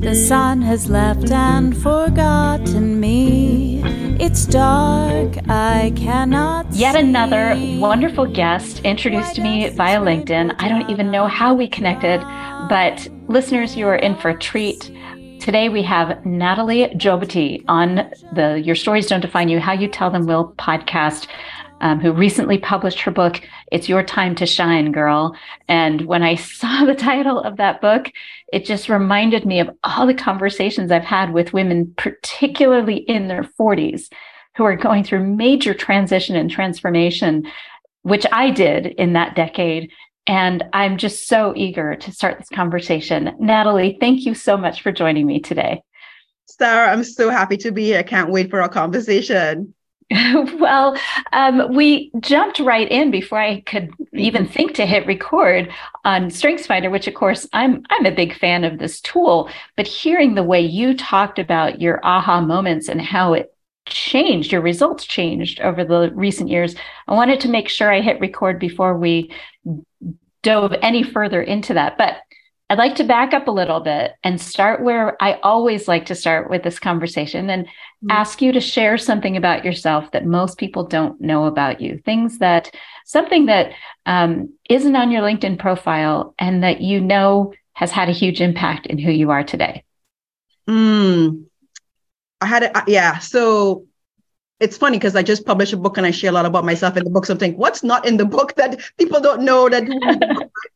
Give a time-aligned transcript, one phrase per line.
[0.00, 3.80] The sun has left and forgotten me.
[4.18, 6.72] It's dark, I cannot.
[6.72, 10.56] Yet another wonderful guest introduced to me via LinkedIn.
[10.58, 12.20] I don't even know how we connected,
[12.68, 14.90] but listeners, you are in for a treat.
[15.38, 20.10] Today we have Natalie Jobati on the Your Stories Don't Define You, How You Tell
[20.10, 21.28] Them Will podcast
[21.80, 23.40] um, who recently published her book,
[23.70, 25.36] It's Your Time to Shine, Girl.
[25.68, 28.10] And when I saw the title of that book,
[28.52, 33.44] it just reminded me of all the conversations I've had with women, particularly in their
[33.58, 34.10] 40s,
[34.56, 37.44] who are going through major transition and transformation,
[38.02, 39.90] which I did in that decade.
[40.26, 43.34] And I'm just so eager to start this conversation.
[43.38, 45.82] Natalie, thank you so much for joining me today.
[46.46, 48.00] Sarah, I'm so happy to be here.
[48.00, 49.74] I can't wait for our conversation.
[50.58, 50.96] well,
[51.32, 54.52] um, we jumped right in before I could even mm-hmm.
[54.52, 55.72] think to hit record
[56.04, 59.48] on StrengthsFinder, which of course I'm I'm a big fan of this tool.
[59.76, 63.54] But hearing the way you talked about your aha moments and how it
[63.86, 66.74] changed, your results changed over the recent years,
[67.06, 69.32] I wanted to make sure I hit record before we
[70.42, 71.96] dove any further into that.
[71.96, 72.16] But
[72.68, 76.14] I'd like to back up a little bit and start where I always like to
[76.14, 77.66] start with this conversation and
[78.02, 78.10] mm-hmm.
[78.10, 82.00] ask you to share something about yourself that most people don't know about you.
[82.04, 82.70] Things that,
[83.04, 83.72] something that
[84.06, 88.86] um, not on your LinkedIn profile and that you know has had a huge impact
[88.86, 89.84] in who you are today.
[90.68, 91.44] Mm.
[92.40, 93.18] I had it, yeah.
[93.18, 93.86] So
[94.60, 96.96] it's funny because I just published a book and I share a lot about myself
[96.96, 97.26] in the book.
[97.26, 99.84] So I'm thinking, what's not in the book that people don't know that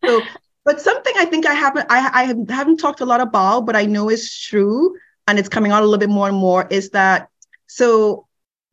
[0.04, 0.22] so
[0.64, 3.84] but something I think I haven't I, I haven't talked a lot about, but I
[3.84, 7.28] know is true, and it's coming out a little bit more and more, is that
[7.66, 8.26] so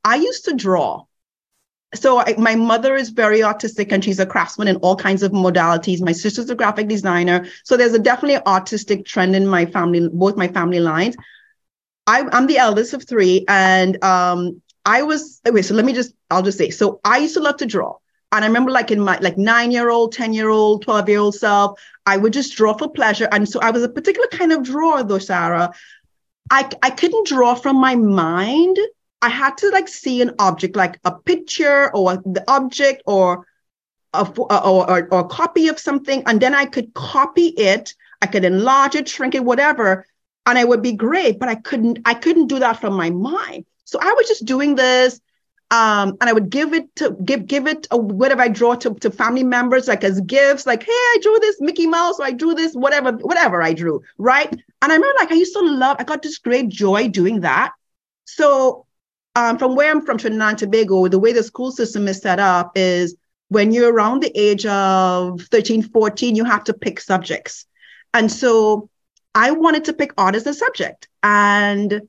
[0.04, 1.06] I used to draw.
[1.94, 5.34] So I, my mother is very artistic and she's a craftsman in all kinds of
[5.34, 6.02] modalities.
[6.02, 7.46] My sister's a graphic designer.
[7.66, 11.18] So there's a definitely artistic trend in my family, both my family lines.
[12.08, 15.62] I, I'm the eldest of three, and um, I was okay.
[15.62, 17.98] So let me just, I'll just say, so I used to love to draw.
[18.32, 21.20] And I remember like in my like nine year old, 10 year old, 12 year
[21.20, 23.28] old self, I would just draw for pleasure.
[23.32, 25.74] And so I was a particular kind of drawer though, Sarah.
[26.50, 28.78] I, I couldn't draw from my mind.
[29.22, 33.46] I had to like see an object, like a picture or the object or
[34.14, 36.24] a, or, or, or a copy of something.
[36.26, 37.94] And then I could copy it.
[38.22, 40.06] I could enlarge it, shrink it, whatever.
[40.46, 43.66] And it would be great, but I couldn't, I couldn't do that from my mind.
[43.86, 45.22] So I was just doing this
[45.72, 48.94] um, and I would give it to give give it a, whatever I draw to,
[48.96, 52.32] to family members like as gifts, like hey, I drew this Mickey Mouse, or I
[52.32, 54.52] drew this whatever whatever I drew, right?
[54.52, 57.72] And I remember like I used to love, I got this great joy doing that.
[58.26, 58.86] So
[59.36, 62.40] um, from where I'm from, Trinidad and Tobago, the way the school system is set
[62.40, 63.16] up is
[63.48, 67.66] when you're around the age of 13, 14, you have to pick subjects.
[68.14, 68.90] And so
[69.36, 71.08] I wanted to pick art as a subject.
[71.24, 72.02] And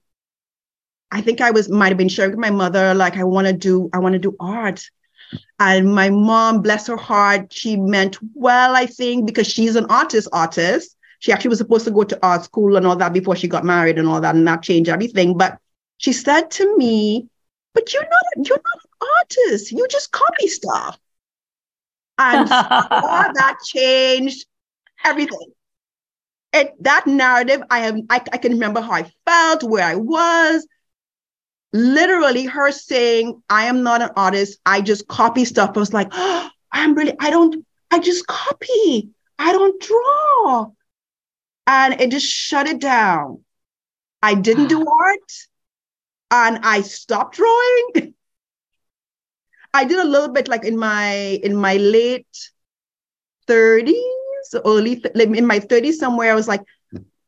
[1.13, 3.53] I think I was might have been sharing with my mother, like I want to
[3.53, 4.89] do, I want to do art.
[5.61, 10.29] And my mom, bless her heart, she meant well, I think, because she's an artist,
[10.33, 10.97] artist.
[11.21, 13.65] She actually was supposed to go to art school and all that before she got
[13.65, 15.37] married and all that, and that changed everything.
[15.37, 15.59] But
[15.99, 17.29] she said to me,
[17.75, 19.71] but you're not, you're not an artist.
[19.71, 20.99] You just copy stuff.
[22.19, 24.47] And that changed
[25.05, 25.53] everything.
[26.55, 30.67] It, that narrative, I have, I, I can remember how I felt, where I was,
[31.73, 34.59] literally her saying, I am not an artist.
[34.67, 35.73] I just copy stuff.
[35.75, 39.11] I was like, oh, I'm really, I don't, I just copy.
[39.39, 40.71] I don't draw.
[41.67, 43.45] And it just shut it down.
[44.23, 45.33] I didn't do art
[46.31, 48.15] and I stopped drawing.
[49.75, 52.27] I did a little bit like in my in my late
[53.49, 53.95] 30s,
[54.67, 56.31] early in my 30s somewhere.
[56.31, 56.61] I was like,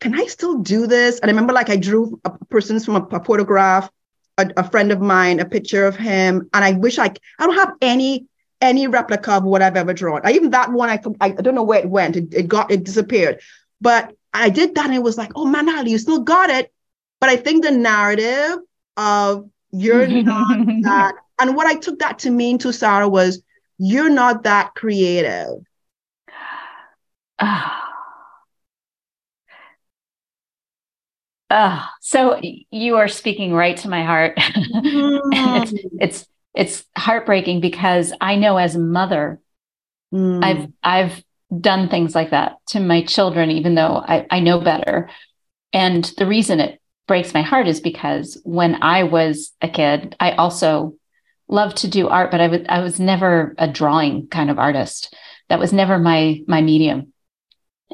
[0.00, 1.20] can I still do this?
[1.20, 3.90] And I remember like I drew a person's from a, a photograph
[4.38, 7.54] a, a, friend of mine a picture of him, and I wish I I don't
[7.54, 8.26] have any
[8.60, 10.20] any replica of what I've ever drawn.
[10.24, 12.16] I, even that one I I don't know where it went.
[12.16, 13.40] It, it got it disappeared,
[13.80, 16.72] but I did that and it was like, oh man, Ali, you still got it.
[17.20, 18.58] But I think the narrative
[18.96, 23.42] of you're not that, and what I took that to mean to Sarah was
[23.78, 25.58] you're not that creative.
[27.40, 27.83] Ah.
[31.50, 34.38] Uh, so you are speaking right to my heart.
[34.74, 35.62] Mm.
[35.62, 39.40] it's, it's it's heartbreaking because I know as a mother,
[40.12, 40.44] mm.
[40.44, 41.24] I've I've
[41.60, 45.10] done things like that to my children, even though I, I know better.
[45.72, 50.32] And the reason it breaks my heart is because when I was a kid, I
[50.32, 50.94] also
[51.48, 55.14] loved to do art, but I was I was never a drawing kind of artist.
[55.48, 57.12] That was never my my medium.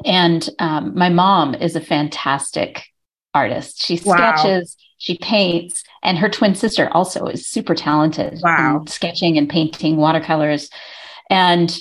[0.05, 2.85] And um, my mom is a fantastic
[3.33, 3.83] artist.
[3.83, 4.15] She Wow.
[4.15, 8.81] sketches, she paints, and her twin sister also is super talented Wow.
[8.81, 10.69] in sketching and painting watercolors.
[11.29, 11.75] And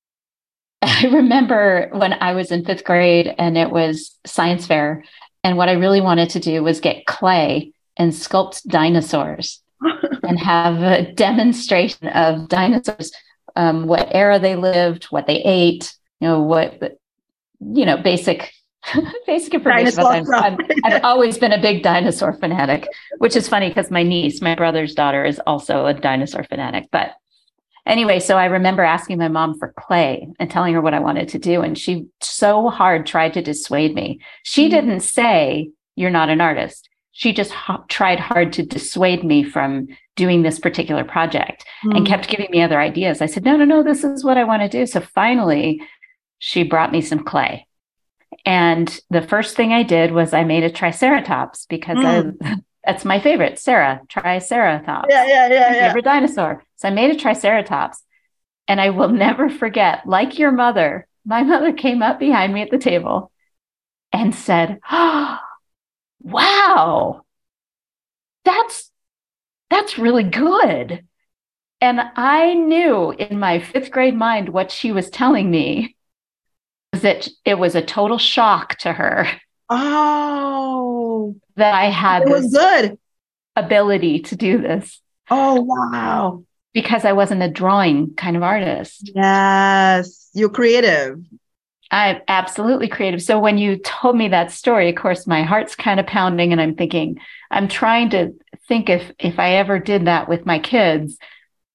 [0.82, 5.04] I remember when I was in fifth grade and it was science fair,
[5.44, 9.62] and what I really wanted to do was get clay and sculpt dinosaurs
[10.22, 13.12] and have a demonstration of dinosaurs,
[13.56, 16.80] um, what era they lived, what they ate, you know, what,
[17.60, 18.52] you know, basic,
[19.26, 20.02] basic information.
[20.02, 20.24] them.
[20.32, 22.88] I've, I've always been a big dinosaur fanatic,
[23.18, 26.88] which is funny because my niece, my brother's daughter, is also a dinosaur fanatic.
[26.90, 27.12] But
[27.86, 31.28] anyway, so I remember asking my mom for clay and telling her what I wanted
[31.30, 31.62] to do.
[31.62, 34.20] And she so hard tried to dissuade me.
[34.42, 34.70] She Mhm.
[34.70, 36.88] didn't say, You're not an artist.
[37.12, 42.06] She just ho- tried hard to dissuade me from doing this particular project and Mm.
[42.06, 43.20] kept giving me other ideas.
[43.20, 44.86] I said, No, no, no, this is what I want to do.
[44.86, 45.80] So finally,
[46.38, 47.66] she brought me some clay.
[48.44, 52.62] And the first thing I did was I made a triceratops because I, mm.
[52.84, 55.86] that's my favorite, Sarah, triceratops yeah, yeah, yeah, yeah.
[55.88, 56.64] favorite dinosaur.
[56.76, 58.02] So I made a triceratops.
[58.66, 62.70] And I will never forget, like your mother, my mother came up behind me at
[62.70, 63.30] the table
[64.12, 65.38] and said, oh,
[66.20, 67.22] Wow,
[68.44, 68.90] that's
[69.70, 71.04] that's really good.
[71.80, 75.96] And I knew in my fifth grade mind what she was telling me
[76.92, 79.28] that it was a total shock to her
[79.70, 82.98] Oh, that I had it was this good.
[83.56, 85.00] ability to do this
[85.30, 86.44] Oh, wow.
[86.72, 89.10] because I wasn't a drawing kind of artist.
[89.14, 91.20] Yes, you're creative.
[91.90, 93.22] I'm absolutely creative.
[93.22, 96.60] So when you told me that story, of course, my heart's kind of pounding, and
[96.60, 97.18] I'm thinking,
[97.50, 98.34] I'm trying to
[98.68, 101.16] think if if I ever did that with my kids,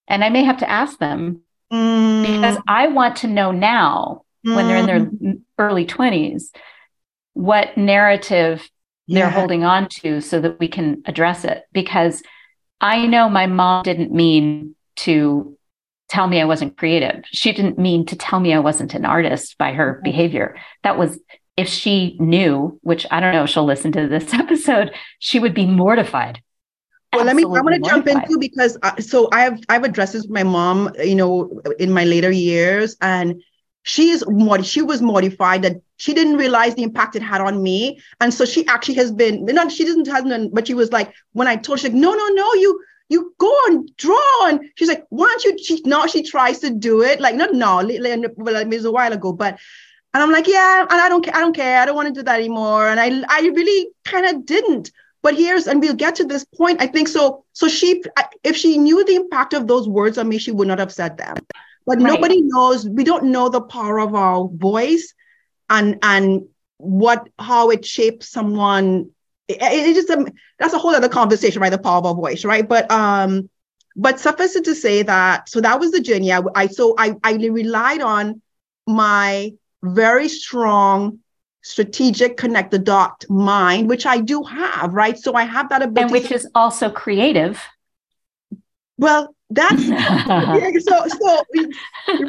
[0.07, 4.68] and I may have to ask them Mm, because I want to know now when
[4.68, 6.50] they're in mm, their early 20s
[7.34, 8.69] what narrative
[9.07, 12.22] they're holding on to so that we can address it because
[12.80, 15.57] I know my mom didn't mean to
[16.10, 17.24] tell me I wasn't creative.
[17.25, 20.04] She didn't mean to tell me I wasn't an artist by her Mhm.
[20.04, 20.57] behavior.
[20.84, 21.19] That was
[21.57, 25.54] if she knew, which I don't know if she'll listen to this episode, she would
[25.54, 26.42] be mortified.
[27.13, 27.44] Well, let me.
[27.44, 30.44] I'm going to jump into because uh, so I have I've addressed this with my
[30.44, 33.42] mom, you know, in my later years, and
[33.83, 38.00] she's mod- she was mortified that she didn't realize the impact it had on me,
[38.19, 41.47] and so she actually has been not she doesn't hasn't, but she was like when
[41.47, 44.88] I told her, she's like, no, no, no, you you go and draw, and she's
[44.88, 45.63] like, why don't you?
[45.63, 49.33] She now she tries to do it like not now, it was a while ago,
[49.33, 49.59] but.
[50.15, 51.36] And I'm like, yeah, and I don't care.
[51.36, 51.81] I don't care.
[51.81, 52.88] I don't want to do that anymore.
[52.88, 54.91] And I, I really kind of didn't
[55.24, 58.03] but here's and we'll get to this point i think so so she
[58.44, 61.18] if she knew the impact of those words on me she would not have said
[61.18, 61.36] them
[61.85, 62.07] but Right.
[62.13, 65.13] nobody knows we don't know the power of our voice
[65.69, 66.44] and and
[66.77, 69.09] what how it shapes someone.
[69.47, 70.27] It, it just um,
[70.59, 71.69] that's a whole other conversation right?
[71.69, 72.68] The power of our voice right?
[72.68, 73.50] But um
[73.95, 76.31] but suffice it to say that so that was the journey.
[76.31, 78.41] I, I so i i relied on
[78.88, 79.53] my
[79.83, 81.19] very strong
[81.62, 85.18] strategic connect the dot mind which i do have right?
[85.18, 87.62] So i have that ability And which is also creative.
[88.97, 91.44] well that's yeah, so so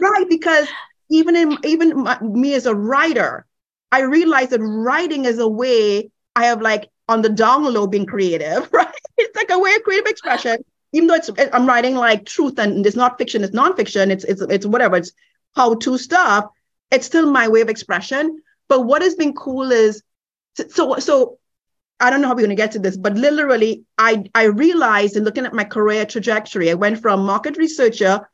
[0.01, 0.69] right because
[1.11, 3.47] even in even my, me as a writer
[3.93, 8.07] i realize that writing is a way i have like on the down low being
[8.07, 8.89] creative right?
[9.19, 12.87] It's like a way of creative expression even though it's i'm writing like truth and
[12.87, 15.13] it's not fiction it's nonfiction it's it's it's whatever it's
[15.55, 16.47] how to stuff
[16.95, 18.41] it's still my way of expression.
[18.69, 20.03] But what has been cool is
[20.69, 21.39] so so
[22.01, 25.17] I don't know how we're going to get to this, but literally, I I realized
[25.17, 28.29] in looking at my career trajectory, I went from market researcher,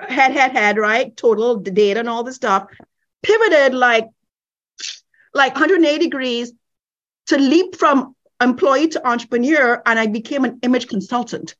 [0.00, 2.66] head head head, right, total data and all this stuff,
[3.22, 4.08] pivoted like
[5.34, 6.52] like 180 degrees
[7.26, 11.56] to leap from employee to entrepreneur, and I became an image consultant.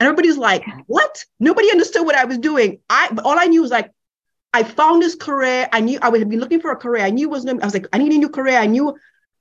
[0.00, 2.80] And everybody's like, "What?" Nobody understood what I was doing.
[2.90, 3.90] I all I knew was like,
[4.54, 5.68] I found this career.
[5.72, 7.04] I knew I would have been looking for a career.
[7.04, 7.44] I knew it was.
[7.44, 8.56] No, I was like, I need a new career.
[8.56, 8.96] I knew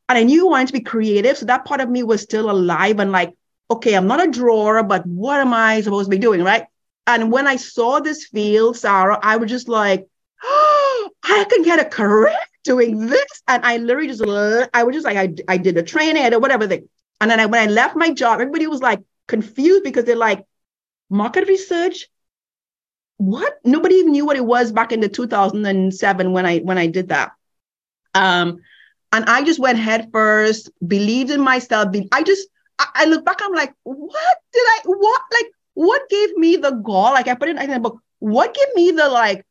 [0.10, 1.38] and I knew I wanted to be creative.
[1.38, 3.34] So that part of me was still alive and like,
[3.72, 6.44] okay, I'm not a drawer, but what am I supposed to be doing?
[6.44, 6.66] Right.
[7.08, 10.08] And when I saw this field, Sarah, I was just like,
[10.44, 13.42] oh, I can get a career doing this.
[13.48, 14.22] And I literally just,
[14.74, 16.88] I was just like, I, I did a training or whatever thing.
[17.20, 20.46] And then I, when I left my job, everybody was like confused because they're like,
[21.10, 22.08] market research?
[23.18, 23.60] What?
[23.64, 27.10] Nobody even knew what it was back in the 2007 when I when I did
[27.10, 27.32] that.
[28.14, 28.60] Um,
[29.14, 31.92] and I just went head first, believed in myself.
[31.94, 32.48] Be- I just,
[32.80, 36.72] I, I look back, I'm like, what did I, what, like, what gave me the
[36.72, 37.14] gall?
[37.14, 39.46] Like I put it in the book, what gave me the like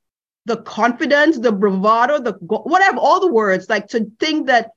[0.46, 4.70] the confidence, the bravado, the whatever, all the words, like to think that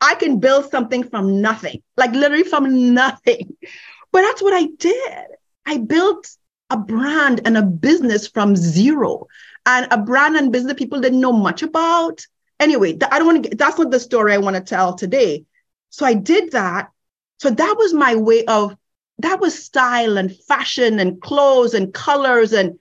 [0.00, 3.56] I can build something from nothing, like literally from nothing.
[4.12, 5.26] But that's what I did.
[5.64, 6.28] I built
[6.68, 9.26] a brand and a business from zero,
[9.64, 12.26] and a brand and business people didn't know much about.
[12.62, 13.56] Anyway, I don't want to.
[13.56, 15.44] That's not the story I want to tell today.
[15.90, 16.90] So I did that.
[17.38, 18.76] So that was my way of.
[19.18, 22.78] That was style and fashion and clothes and colors and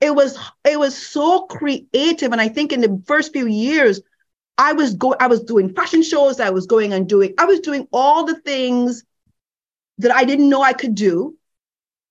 [0.00, 4.00] it was it was so creative and i think in the first few years
[4.56, 7.60] i was going i was doing fashion shows i was going and doing i was
[7.60, 9.04] doing all the things
[9.98, 11.36] that i didn't know i could do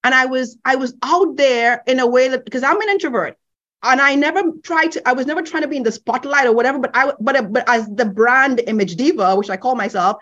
[0.04, 3.38] and i was i was out there in a way that because i'm an introvert
[3.84, 6.54] and i never tried to i was never trying to be in the spotlight or
[6.54, 10.18] whatever but i but but as the brand image diva which i call myself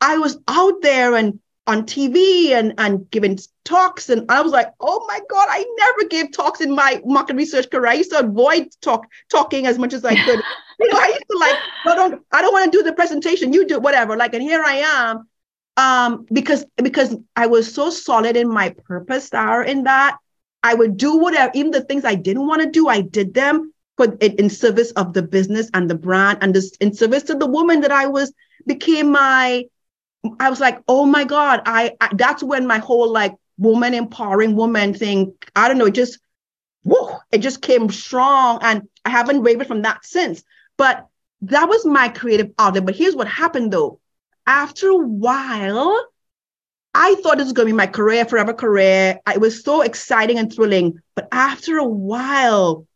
[0.00, 4.08] i was out there and on TV and, and giving talks.
[4.08, 7.70] And I was like, oh my God, I never gave talks in my market research
[7.70, 7.88] career.
[7.88, 10.40] I used to avoid talk talking as much as I could.
[10.80, 13.52] you know, I used to like, I don't, I don't want to do the presentation.
[13.52, 14.16] You do whatever.
[14.16, 15.28] Like, and here I am.
[15.78, 20.16] Um, because because I was so solid in my purpose there in that
[20.66, 23.72] I would do whatever, even the things I didn't want to do, I did them
[23.96, 27.34] for in, in service of the business and the brand and this in service to
[27.34, 28.32] the woman that I was
[28.66, 29.64] became my
[30.40, 34.56] I was like, oh my God, I, I that's when my whole like woman empowering
[34.56, 36.18] woman thing, I don't know, it just
[36.82, 38.58] whoa, it just came strong.
[38.60, 40.42] And I haven't wavered from that since.
[40.76, 41.06] But
[41.42, 42.86] that was my creative outlet.
[42.86, 44.00] But here's what happened though.
[44.48, 46.06] After a while,
[46.98, 49.20] I thought this was going to be my career, forever career.
[49.28, 50.98] It was so exciting and thrilling.
[51.14, 52.86] But after a while,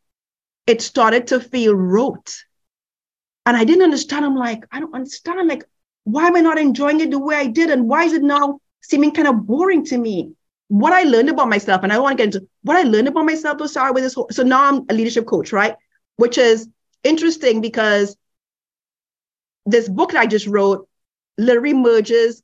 [0.66, 2.35] it started to feel rote.
[3.45, 4.25] And I didn't understand.
[4.25, 5.47] I'm like, I don't understand.
[5.47, 5.64] Like,
[6.04, 7.69] why am I not enjoying it the way I did?
[7.69, 10.33] And why is it now seeming kind of boring to me?
[10.69, 13.26] What I learned about myself, and I want to get into what I learned about
[13.26, 14.14] myself to start with this.
[14.14, 15.76] Whole, so now I'm a leadership coach, right?
[16.16, 16.69] Which is
[17.04, 18.16] interesting because
[19.66, 20.88] this book that I just wrote
[21.37, 22.42] literally merges,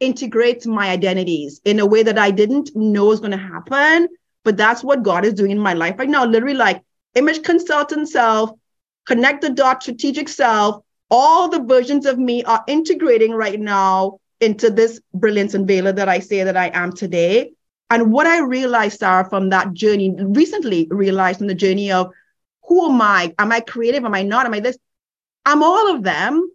[0.00, 4.08] integrates my identities in a way that I didn't know was going to happen.
[4.42, 6.24] But that's what God is doing in my life right now.
[6.24, 6.82] Literally, like
[7.14, 8.50] image consultant self,
[9.06, 14.70] connect the dot strategic self, all the versions of me are integrating right now into
[14.70, 17.52] this brilliance unveiler that I say that I am today.
[17.90, 22.12] And what I realized, Sarah, from that journey, recently realized from the journey of
[22.64, 23.34] who am I?
[23.38, 24.04] Am I creative?
[24.04, 24.46] Am I not?
[24.46, 24.78] Am I this?
[25.44, 26.48] I'm all of them.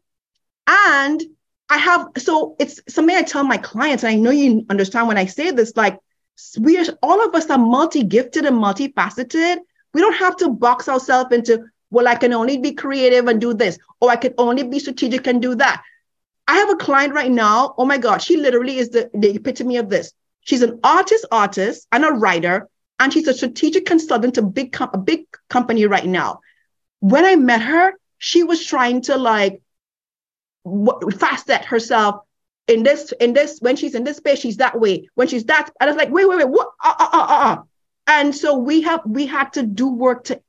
[0.67, 1.21] And
[1.69, 5.17] I have, so it's something I tell my clients, and I know you understand when
[5.17, 5.99] I say this, like,
[6.59, 9.57] we are, all of us are multi gifted and multifaceted.
[9.93, 13.53] We don't have to box ourselves into well, I can only be creative and do
[13.53, 15.81] this, or I can only be strategic and do that.
[16.47, 17.73] I have a client right now.
[17.77, 20.11] Oh my God, she literally is the, the epitome of this.
[20.41, 22.67] She's an artist, artist, and a writer,
[22.99, 26.41] and she's a strategic consultant to big com- a big company right now.
[26.99, 29.61] When I met her, she was trying to like
[30.65, 32.21] w- facet herself
[32.67, 35.07] in this in this when she's in this space, she's that way.
[35.15, 36.69] When she's that, and I was like, wait, wait, wait, what?
[36.83, 37.57] Uh, uh, uh, uh.
[38.07, 40.41] And so we have we had to do work to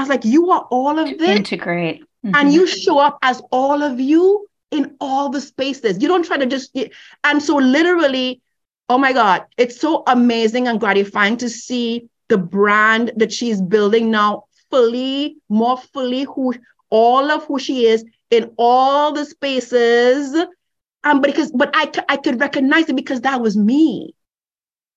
[0.00, 1.28] I was like, you are all of this.
[1.28, 2.02] Integrate.
[2.24, 2.34] Mm-hmm.
[2.34, 6.00] And you show up as all of you in all the spaces.
[6.00, 6.74] You don't try to just,
[7.22, 8.40] and so literally,
[8.88, 14.10] oh my God, it's so amazing and gratifying to see the brand that she's building
[14.10, 16.54] now fully, more fully who
[16.88, 20.34] all of who she is in all the spaces.
[21.02, 24.14] Um, but because but I I could recognize it because that was me.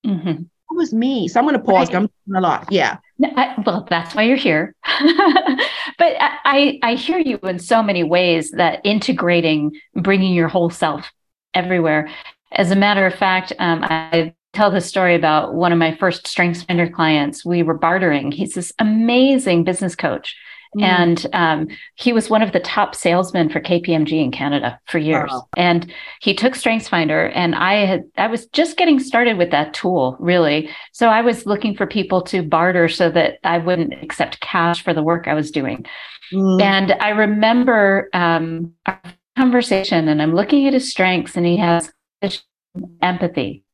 [0.06, 0.42] Mm-hmm.
[0.42, 1.28] That was me.
[1.28, 1.88] So I'm gonna pause.
[1.88, 1.96] Right.
[1.96, 2.68] I'm talking a lot.
[2.70, 2.98] Yeah.
[3.22, 4.74] I, well, that's why you're here.
[4.84, 11.10] but I, I hear you in so many ways that integrating, bringing your whole self
[11.54, 12.10] everywhere.
[12.52, 16.24] As a matter of fact, um, I tell the story about one of my first
[16.26, 17.44] StrengthsFinder clients.
[17.44, 18.32] We were bartering.
[18.32, 20.36] He's this amazing business coach.
[20.76, 20.82] Mm.
[20.82, 25.30] And um, he was one of the top salesmen for KPMG in Canada for years.
[25.30, 25.48] Wow.
[25.56, 30.16] And he took StrengthsFinder, and I had I was just getting started with that tool,
[30.18, 30.70] really.
[30.92, 34.92] So I was looking for people to barter so that I wouldn't accept cash for
[34.92, 35.86] the work I was doing.
[36.32, 36.62] Mm.
[36.62, 39.00] And I remember um, our
[39.36, 41.92] conversation, and I'm looking at his strengths, and he has
[43.00, 43.64] empathy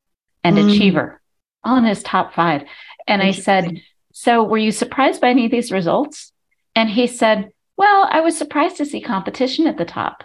[0.43, 0.69] and mm.
[0.69, 1.21] achiever
[1.63, 2.63] on his top five.
[3.07, 3.81] And I said,
[4.13, 6.30] So were you surprised by any of these results?
[6.75, 10.23] And he said, Well, I was surprised to see competition at the top.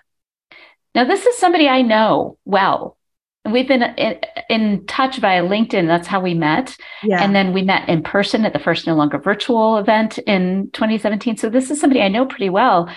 [0.95, 2.97] Now, this is somebody I know well.
[3.45, 5.87] We've been in, in touch via LinkedIn.
[5.87, 6.77] That's how we met.
[7.03, 7.23] Yeah.
[7.23, 11.37] And then we met in person at the first No Longer Virtual event in 2017.
[11.37, 12.89] So this is somebody I know pretty well.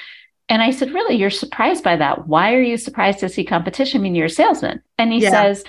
[0.48, 2.28] And I said, Really, you're surprised by that?
[2.28, 4.02] Why are you surprised to see competition?
[4.02, 4.82] I mean, you're a salesman.
[4.98, 5.30] And he yeah.
[5.30, 5.64] says,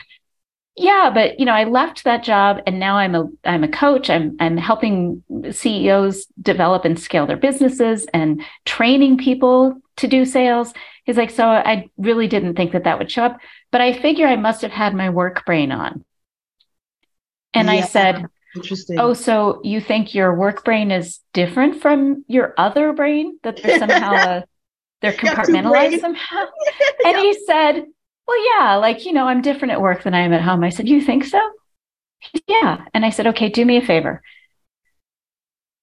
[0.77, 4.09] yeah, but you know, I left that job and now I'm a I'm a coach.
[4.09, 10.73] I'm I'm helping CEOs develop and scale their businesses and training people to do sales.
[11.05, 13.41] He's like, so I really didn't think that that would show up,
[13.73, 16.05] but I figure I must have had my work brain on.
[17.53, 18.99] And yeah, I said, interesting.
[19.01, 23.39] Oh, so you think your work brain is different from your other brain?
[23.43, 24.45] That they're somehow a,
[25.03, 26.47] they're compartmentalized somehow?
[27.05, 27.23] And yeah.
[27.23, 27.85] he said,
[28.31, 30.63] well, yeah, like, you know, I'm different at work than I am at home.
[30.63, 31.41] I said, you think so?
[32.47, 32.85] Yeah.
[32.95, 34.23] And I said, okay, do me a favor.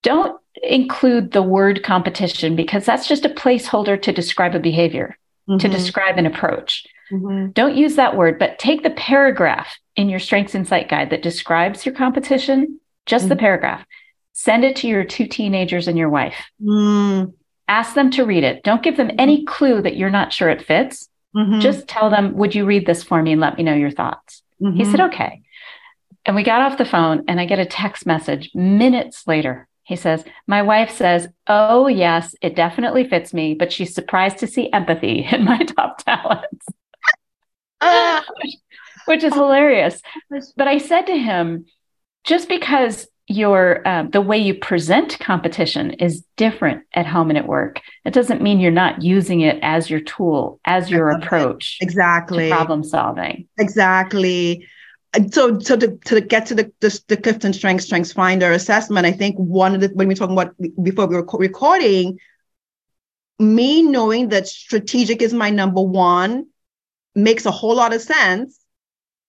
[0.01, 5.17] Don't include the word competition because that's just a placeholder to describe a behavior,
[5.49, 5.57] mm-hmm.
[5.57, 6.87] to describe an approach.
[7.11, 7.51] Mm-hmm.
[7.51, 11.85] Don't use that word, but take the paragraph in your Strengths Insight guide that describes
[11.85, 13.29] your competition, just mm-hmm.
[13.29, 13.85] the paragraph.
[14.31, 16.45] Send it to your two teenagers and your wife.
[16.63, 17.33] Mm.
[17.67, 18.63] Ask them to read it.
[18.63, 21.09] Don't give them any clue that you're not sure it fits.
[21.37, 21.59] Mm-hmm.
[21.59, 24.41] Just tell them, would you read this for me and let me know your thoughts?
[24.61, 24.77] Mm-hmm.
[24.77, 25.43] He said, okay.
[26.25, 29.67] And we got off the phone and I get a text message minutes later.
[29.83, 34.47] He says, My wife says, Oh, yes, it definitely fits me, but she's surprised to
[34.47, 36.65] see empathy in my top talents,
[37.79, 38.21] uh,
[39.05, 40.01] which is hilarious.
[40.57, 41.67] But I said to him,
[42.25, 47.45] Just because your um, the way you present competition is different at home and at
[47.45, 47.81] work.
[48.05, 52.49] It doesn't mean you're not using it as your tool as your approach exactly.
[52.49, 53.47] problem solving.
[53.59, 54.65] Exactly.
[55.31, 59.11] So so to, to get to the, the, the clifton strength strengths finder assessment i
[59.11, 60.53] think one of the when we're talking about
[60.83, 62.19] before we were recording
[63.39, 66.45] me knowing that strategic is my number one
[67.15, 68.59] makes a whole lot of sense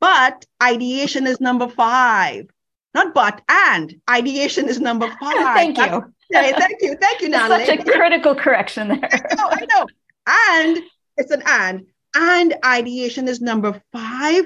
[0.01, 2.47] but ideation is number five
[2.95, 5.35] not but, and ideation is number five.
[5.57, 6.13] thank you.
[6.35, 6.97] Okay, thank you.
[7.01, 7.65] Thank you, Natalie.
[7.67, 8.99] Such a critical correction there.
[9.31, 9.87] I know, I know.
[10.27, 10.83] And
[11.17, 11.87] it's an and.
[12.15, 14.45] And ideation is number five.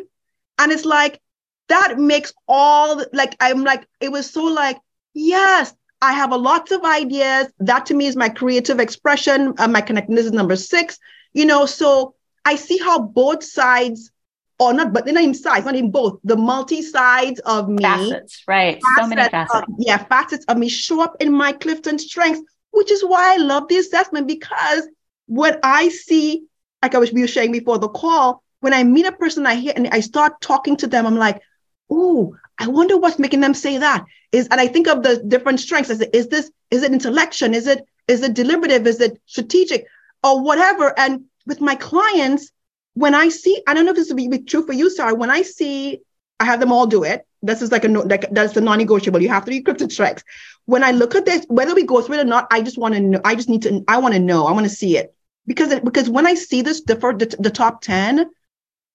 [0.58, 1.20] And it's like,
[1.68, 4.78] that makes all like I'm like, it was so like,
[5.14, 7.48] yes, I have a lots of ideas.
[7.60, 9.54] That to me is my creative expression.
[9.58, 10.98] Uh, my connectedness is number six.
[11.32, 14.10] You know, so I see how both sides
[14.58, 16.18] or not, but they're not even sides, not in both.
[16.24, 17.82] The multi sides of me.
[17.82, 18.80] Facets, right.
[18.82, 19.54] Facets so many facets.
[19.54, 23.36] Of, yeah, facets of me show up in my Clifton strengths, which is why I
[23.38, 24.86] love the assessment because
[25.26, 26.44] what I see,
[26.82, 29.56] like I was we were sharing before the call, when I meet a person I
[29.56, 31.42] hear and I start talking to them, I'm like,
[31.90, 34.04] oh, I wonder what's making them say that.
[34.30, 35.90] Is and I think of the different strengths.
[35.90, 37.54] Is, it, is this, is it intellection?
[37.54, 38.86] Is it, is it deliberative?
[38.86, 39.86] Is it strategic?
[40.22, 40.96] Or whatever.
[40.98, 42.52] And with my clients,
[42.94, 45.14] when I see, I don't know if this will be true for you, Sarah.
[45.14, 46.00] When I see,
[46.38, 47.26] I have them all do it.
[47.42, 49.20] This is like a like that's the non-negotiable.
[49.20, 50.22] You have to do Clifton strengths.
[50.66, 52.94] When I look at this, whether we go through it or not, I just want
[52.94, 53.20] to know.
[53.24, 53.82] I just need to.
[53.88, 54.46] I want to know.
[54.46, 55.14] I want to see it
[55.46, 58.30] because it, because when I see this the, the, the top ten,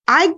[0.08, 0.34] I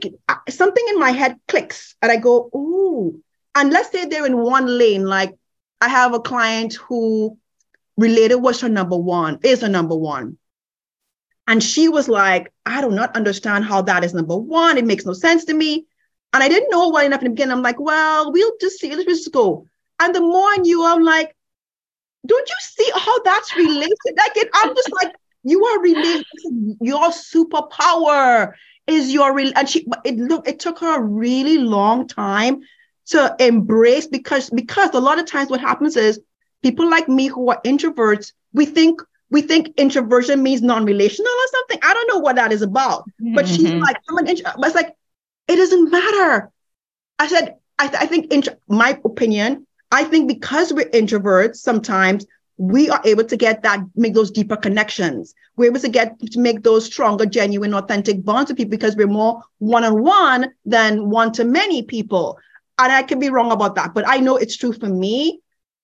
[0.50, 3.22] something in my head clicks and I go, ooh.
[3.54, 5.06] And let's say they're in one lane.
[5.06, 5.36] Like
[5.82, 7.38] I have a client who
[7.98, 10.39] relator was her number one, is her number one.
[11.50, 14.78] And she was like, I do not understand how that is number one.
[14.78, 15.88] It makes no sense to me.
[16.32, 17.54] And I didn't know well enough in the beginning.
[17.54, 19.66] I'm like, well, we'll just see, let's just go.
[20.00, 21.36] And the more I knew, I'm like,
[22.28, 23.98] don't you see how that's related?
[24.16, 26.26] Like, it, I'm just like, you are related.
[26.82, 28.54] Your superpower
[28.86, 29.52] is your real.
[29.56, 32.62] And she, it look, it took her a really long time
[33.08, 36.22] to embrace because because a lot of times what happens is
[36.62, 41.80] people like me who are introverts, we think we think introversion means non-relational or something.
[41.84, 43.04] I don't know what that is about.
[43.22, 43.36] Mm-hmm.
[43.36, 43.80] But she's mm-hmm.
[43.80, 44.52] like, I'm an intro.
[44.58, 44.96] But it's like,
[45.48, 46.52] it doesn't matter.
[47.20, 52.26] I said, I, th- I think, intro- my opinion, I think because we're introverts, sometimes
[52.58, 55.34] we are able to get that, make those deeper connections.
[55.56, 59.08] We're able to get to make those stronger, genuine, authentic bonds with people because we're
[59.08, 62.38] more one-on-one than one-to-many people.
[62.78, 65.40] And I can be wrong about that, but I know it's true for me.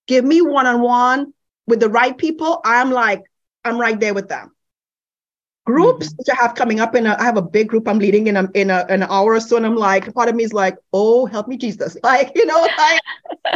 [0.07, 1.33] Give me one-on-one
[1.67, 2.61] with the right people.
[2.63, 3.23] I'm like,
[3.65, 4.51] I'm right there with them.
[5.65, 6.15] Groups mm-hmm.
[6.17, 8.47] which I have coming up in I have a big group I'm leading in a,
[8.53, 11.25] in a, an hour or so, and I'm like, part of me is like, oh,
[11.25, 13.01] help me, Jesus, like you know, like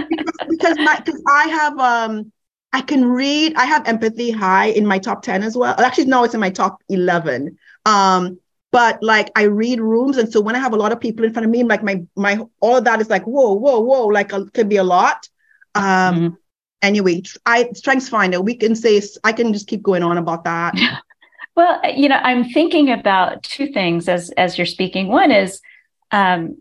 [0.10, 2.32] because, because my because I have um
[2.74, 5.76] I can read, I have empathy high in my top ten as well.
[5.80, 7.58] Actually, no, it's in my top eleven.
[7.86, 8.40] Um,
[8.72, 11.34] but like I read rooms, and so when I have a lot of people in
[11.34, 14.34] front of me, like my my all of that is like whoa, whoa, whoa, like
[14.34, 15.30] a, can be a lot.
[15.76, 16.36] Um, mm-hmm
[16.82, 20.76] anyway, I Strengths Finder, we can say I can just keep going on about that.
[21.56, 25.10] Well, you know, I'm thinking about two things as as you're speaking.
[25.10, 25.60] One is
[26.10, 26.60] um,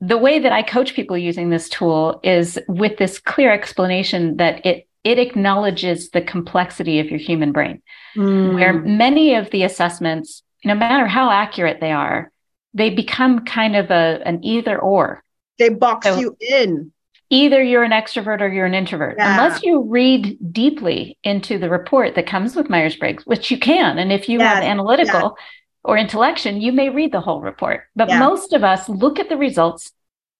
[0.00, 4.64] the way that I coach people using this tool is with this clear explanation that
[4.64, 7.82] it it acknowledges the complexity of your human brain,
[8.16, 8.54] mm.
[8.54, 12.32] where many of the assessments, no matter how accurate they are,
[12.72, 15.22] they become kind of a an either or.
[15.58, 16.90] They box so you in.
[17.34, 19.16] Either you're an extrovert or you're an introvert.
[19.18, 19.32] Yeah.
[19.32, 23.98] Unless you read deeply into the report that comes with Myers Briggs, which you can.
[23.98, 24.54] And if you yes.
[24.54, 25.46] have analytical yes.
[25.82, 27.88] or intellection, you may read the whole report.
[27.96, 28.20] But yeah.
[28.20, 29.90] most of us look at the results,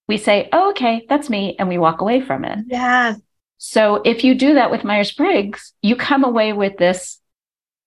[0.07, 2.61] we say, oh, okay, that's me, and we walk away from it.
[2.68, 3.16] Yeah.
[3.59, 7.18] So if you do that with Myers Briggs, you come away with this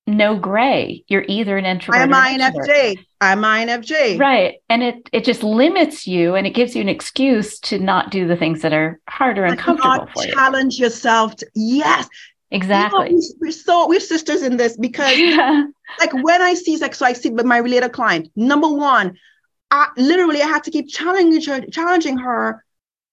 [0.08, 1.04] no gray.
[1.08, 2.02] You're either an introvert.
[2.02, 3.06] I'm INFJ.
[3.20, 4.18] I'm INFJ.
[4.20, 4.56] Right.
[4.70, 8.26] And it it just limits you and it gives you an excuse to not do
[8.26, 10.34] the things that are harder and comfortable for you.
[10.34, 11.36] Challenge yourself.
[11.36, 12.08] To, yes.
[12.52, 13.10] Exactly.
[13.10, 15.66] You know, we're so we're sisters in this because yeah.
[16.00, 19.18] like when I see like so I see with my relator client, number one,
[19.70, 22.64] I literally I had to keep challenging her, challenging her.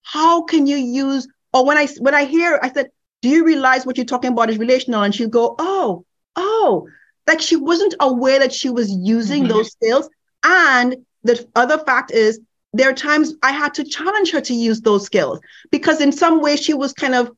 [0.02, 2.90] How can you use or when I when I hear I said,
[3.22, 5.02] do you realize what you're talking about is relational?
[5.02, 6.04] And she'll go, oh,
[6.36, 6.88] oh,
[7.26, 9.52] like she wasn't aware that she was using mm-hmm.
[9.52, 10.08] those skills.
[10.44, 12.40] And the other fact is,
[12.72, 16.42] there are times I had to challenge her to use those skills because in some
[16.42, 17.30] way she was kind of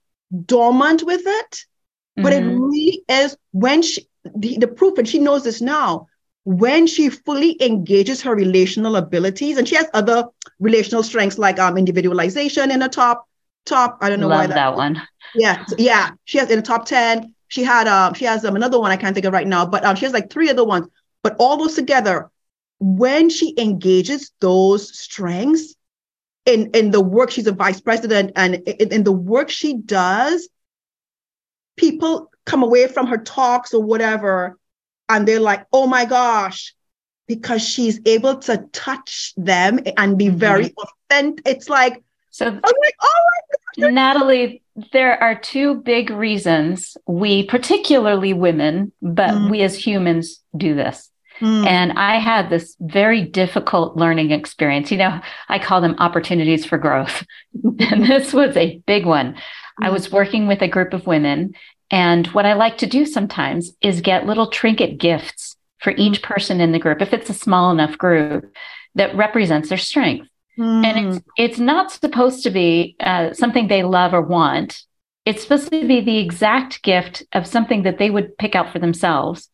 [0.47, 1.51] dormant with it.
[1.53, 2.23] Mm-hmm.
[2.23, 2.63] But it mm-hmm.
[2.63, 6.09] really is when she, the, the proof, and she knows this now,
[6.45, 10.25] when she fully engages her relational abilities, and she has other
[10.59, 13.29] relational strengths like um, individualization in the top,
[13.67, 15.03] top, I don't know Love why that, that one.
[15.35, 18.81] Yeah, yeah, she has in the top 10 she had um she has um, another
[18.81, 20.87] one I can't think of right now, but um she has like three other ones.
[21.23, 22.31] But all those together,
[22.79, 25.75] when she engages those strengths
[26.45, 30.49] in in the work, she's a vice president, and in, in the work she does,
[31.77, 34.59] people come away from her talks or whatever,
[35.09, 36.75] and they're like, "Oh my gosh."
[37.29, 40.37] Because she's able to touch them and be mm-hmm.
[40.39, 41.45] very authentic.
[41.45, 47.45] It's like, so I'm like, oh my gosh, Natalie, there are two big reasons we,
[47.47, 49.51] particularly women, but mm.
[49.51, 51.11] we as humans do this.
[51.41, 51.67] Mm.
[51.67, 54.91] And I had this very difficult learning experience.
[54.91, 57.25] You know, I call them opportunities for growth.
[57.65, 59.35] and this was a big one.
[59.35, 59.41] Mm.
[59.83, 61.55] I was working with a group of women.
[61.91, 66.25] And what I like to do sometimes is get little trinket gifts for each mm.
[66.25, 68.53] person in the group, if it's a small enough group
[68.95, 70.29] that represents their strength.
[70.59, 70.85] Mm.
[70.85, 71.31] And it's, hmm.
[71.37, 74.83] it's not supposed to be uh, something they love or want.
[75.25, 78.79] It's supposed to be the exact gift of something that they would pick out for
[78.79, 79.49] themselves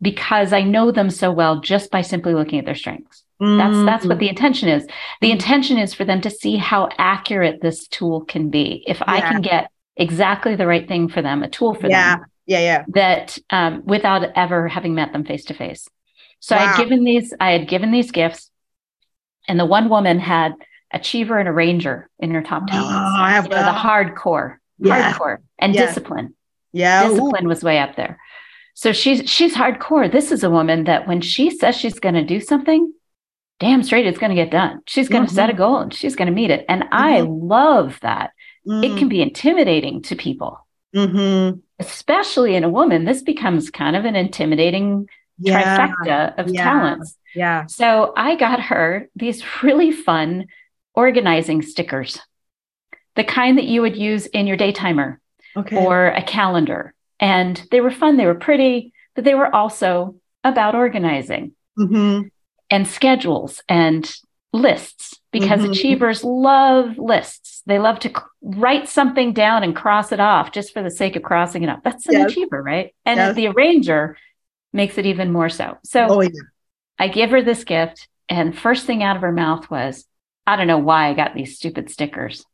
[0.00, 3.22] because I know them so well just by simply looking at their strengths.
[3.40, 3.58] Mm.
[3.58, 4.86] That's that's what the intention is.
[5.20, 8.84] The intention is for them to see how accurate this tool can be.
[8.86, 9.04] If yeah.
[9.06, 12.16] I can get exactly the right thing for them, a tool for yeah.
[12.16, 12.26] them.
[12.46, 12.64] Yeah, yeah.
[12.64, 12.84] Yeah.
[12.88, 15.88] That um, without ever having met them face to face.
[16.40, 16.62] So wow.
[16.62, 18.50] I had given these, I had given these gifts
[19.48, 20.52] and the one woman had
[20.92, 22.92] a achiever and arranger in her top talents.
[22.92, 25.12] Oh, I have you know, the hardcore, yeah.
[25.12, 25.86] hardcore, and yeah.
[25.86, 26.34] discipline.
[26.72, 27.48] Yeah, discipline Ooh.
[27.48, 28.18] was way up there.
[28.74, 30.10] So she's she's hardcore.
[30.10, 32.92] This is a woman that when she says she's going to do something,
[33.60, 34.80] damn straight it's going to get done.
[34.86, 35.36] She's going to mm-hmm.
[35.36, 36.64] set a goal and she's going to meet it.
[36.68, 36.94] And mm-hmm.
[36.94, 38.32] I love that.
[38.66, 38.84] Mm-hmm.
[38.84, 41.58] It can be intimidating to people, mm-hmm.
[41.78, 43.04] especially in a woman.
[43.04, 45.88] This becomes kind of an intimidating yeah.
[45.88, 46.64] trifecta of yeah.
[46.64, 47.16] talents.
[47.34, 47.66] Yeah.
[47.66, 50.46] So I got her these really fun
[50.94, 52.20] organizing stickers,
[53.16, 55.20] the kind that you would use in your day timer
[55.56, 55.84] okay.
[55.84, 56.94] or a calendar.
[57.20, 62.28] And they were fun, they were pretty, but they were also about organizing mm-hmm.
[62.70, 64.12] and schedules and
[64.52, 65.72] lists because mm-hmm.
[65.72, 67.62] achievers love lists.
[67.64, 71.22] They love to write something down and cross it off just for the sake of
[71.22, 71.82] crossing it off.
[71.84, 72.32] That's an yes.
[72.32, 72.94] achiever, right?
[73.06, 73.36] And yes.
[73.36, 74.16] the arranger
[74.72, 75.78] makes it even more so.
[75.84, 76.30] So oh, yeah.
[76.98, 80.06] I give her this gift, and first thing out of her mouth was,
[80.46, 82.44] I don't know why I got these stupid stickers.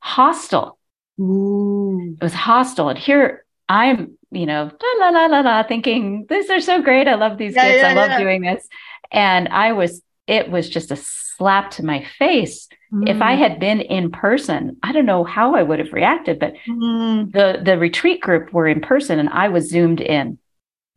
[0.00, 0.78] Hostile.
[1.20, 2.16] Ooh.
[2.20, 2.88] It was hostile.
[2.88, 7.08] And here I'm, you know, la la la la la, thinking these are so great.
[7.08, 7.82] I love these yeah, gifts.
[7.82, 8.18] Yeah, I love yeah.
[8.18, 8.68] doing this.
[9.10, 12.68] And I was, it was just a slap to my face.
[12.92, 13.08] Mm.
[13.08, 13.38] If I mm.
[13.38, 17.32] had been in person, I don't know how I would have reacted, but mm.
[17.32, 20.38] the the retreat group were in person and I was zoomed in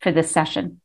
[0.01, 0.81] for this session.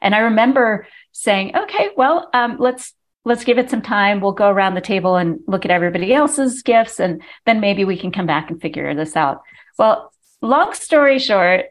[0.00, 2.92] And I remember saying, okay, well, um, let's
[3.24, 4.20] let's give it some time.
[4.20, 7.98] We'll go around the table and look at everybody else's gifts, and then maybe we
[7.98, 9.42] can come back and figure this out.
[9.78, 11.66] Well, long story short,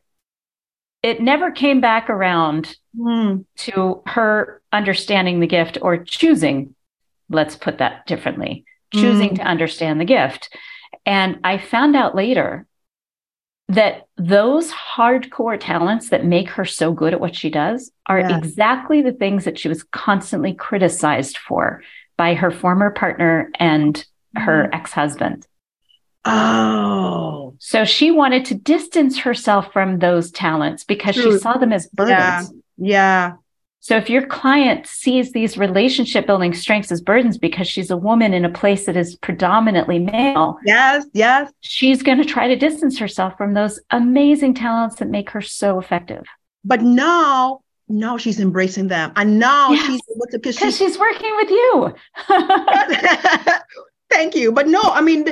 [1.02, 3.46] it never came back around mm.
[3.58, 6.76] to her understanding the gift or choosing,
[7.30, 9.36] let's put that differently, choosing mm.
[9.36, 10.50] to understand the gift.
[11.06, 12.66] And I found out later
[13.68, 19.02] that those hardcore talents that make her so good at what she does are exactly
[19.02, 21.82] the things that she was constantly criticized for
[22.16, 24.74] by her former partner and her mm-hmm.
[24.74, 25.48] ex-husband.
[26.26, 27.56] Oh.
[27.60, 31.34] So she wanted to distance herself from those talents because True.
[31.34, 32.52] she saw them as burdens.
[32.78, 33.32] Yeah.
[33.32, 33.34] yeah.
[33.86, 38.34] So if your client sees these relationship building strengths as burdens because she's a woman
[38.34, 42.98] in a place that is predominantly male, yes, yes, she's going to try to distance
[42.98, 46.24] herself from those amazing talents that make her so effective.
[46.64, 50.98] But now, now she's embracing them, and now yes, she's able to because she's, she's
[50.98, 51.94] working with you.
[54.10, 55.28] Thank you, but no, I mean,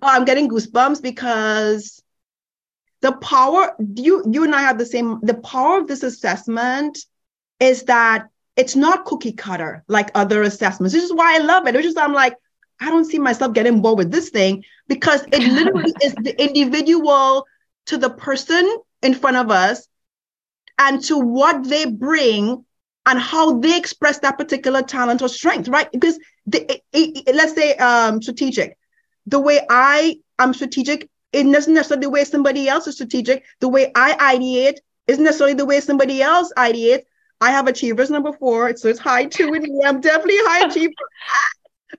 [0.00, 2.02] I'm getting goosebumps because
[3.02, 5.20] the power you you and I have the same.
[5.20, 6.98] The power of this assessment
[7.60, 10.92] is that it's not cookie cutter like other assessments.
[10.94, 11.74] This is why I love it.
[11.74, 12.36] Which is I'm like,
[12.80, 17.46] I don't see myself getting bored with this thing because it literally is the individual
[17.86, 19.88] to the person in front of us
[20.78, 22.64] and to what they bring
[23.06, 25.90] and how they express that particular talent or strength, right?
[25.92, 28.76] Because the, it, it, let's say um, strategic,
[29.26, 33.44] the way I am strategic, it isn't necessarily the way somebody else is strategic.
[33.60, 37.04] The way I ideate isn't necessarily the way somebody else ideates.
[37.44, 38.74] I have achievers number four.
[38.74, 39.82] So it's high two with me.
[39.84, 40.94] I'm definitely high achiever.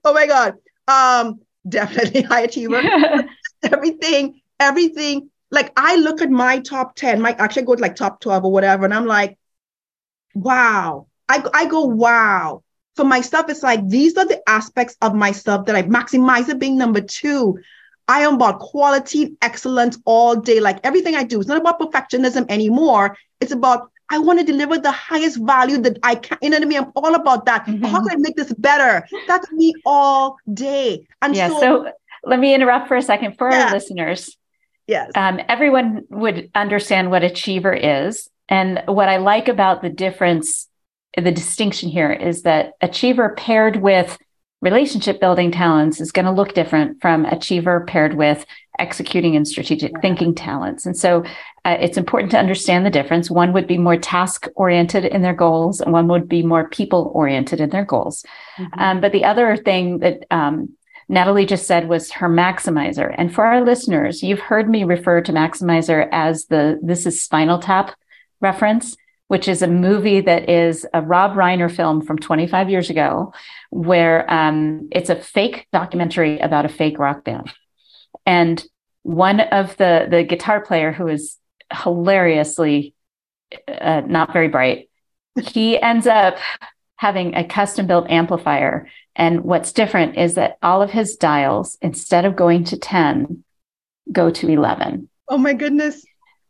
[0.03, 0.55] oh my God.
[0.87, 2.81] Um, definitely high achiever.
[3.63, 5.29] everything, everything.
[5.51, 8.43] Like I look at my top 10, my actually I go to like top 12
[8.45, 9.37] or whatever, and I'm like,
[10.33, 11.05] wow.
[11.29, 12.63] I, I go, wow.
[12.95, 16.75] For myself, it's like these are the aspects of myself that I maximize it being
[16.75, 17.59] number two.
[18.07, 20.59] I am about quality, excellence all day.
[20.59, 23.15] Like everything I do, it's not about perfectionism anymore.
[23.39, 26.37] It's about I want to deliver the highest value that I can.
[26.41, 26.79] You know what I mean?
[26.79, 27.65] I'm all about that.
[27.65, 27.85] Mm-hmm.
[27.85, 29.07] How can I make this better?
[29.27, 31.07] That's me all day.
[31.21, 31.91] And yeah, so, so
[32.23, 33.65] let me interrupt for a second for yeah.
[33.65, 34.37] our listeners.
[34.87, 35.11] Yes.
[35.15, 38.29] Um, everyone would understand what achiever is.
[38.47, 40.67] And what I like about the difference,
[41.17, 44.17] the distinction here is that achiever paired with
[44.61, 48.45] relationship building talents is going to look different from achiever paired with
[48.79, 49.99] executing and strategic yeah.
[49.99, 50.85] thinking talents.
[50.85, 51.23] And so
[51.65, 53.29] uh, it's important to understand the difference.
[53.29, 57.11] One would be more task oriented in their goals, and one would be more people
[57.13, 58.25] oriented in their goals.
[58.57, 58.79] Mm-hmm.
[58.79, 60.75] Um, but the other thing that um,
[61.09, 63.13] Natalie just said was her maximizer.
[63.17, 67.59] And for our listeners, you've heard me refer to maximizer as the this is Spinal
[67.59, 67.95] Tap
[68.41, 68.95] reference
[69.27, 73.33] which is a movie that is a Rob Reiner film from 25 years ago,
[73.71, 77.51] where um, it's a fake documentary about a fake rock band.
[78.25, 78.63] And
[79.03, 81.37] one of the the guitar player who is
[81.71, 82.93] hilariously
[83.67, 84.89] uh, not very bright,
[85.41, 86.37] he ends up
[86.97, 88.87] having a custom built amplifier.
[89.15, 93.43] And what's different is that all of his dials, instead of going to 10,
[94.11, 95.09] go to 11.
[95.27, 96.05] Oh my goodness.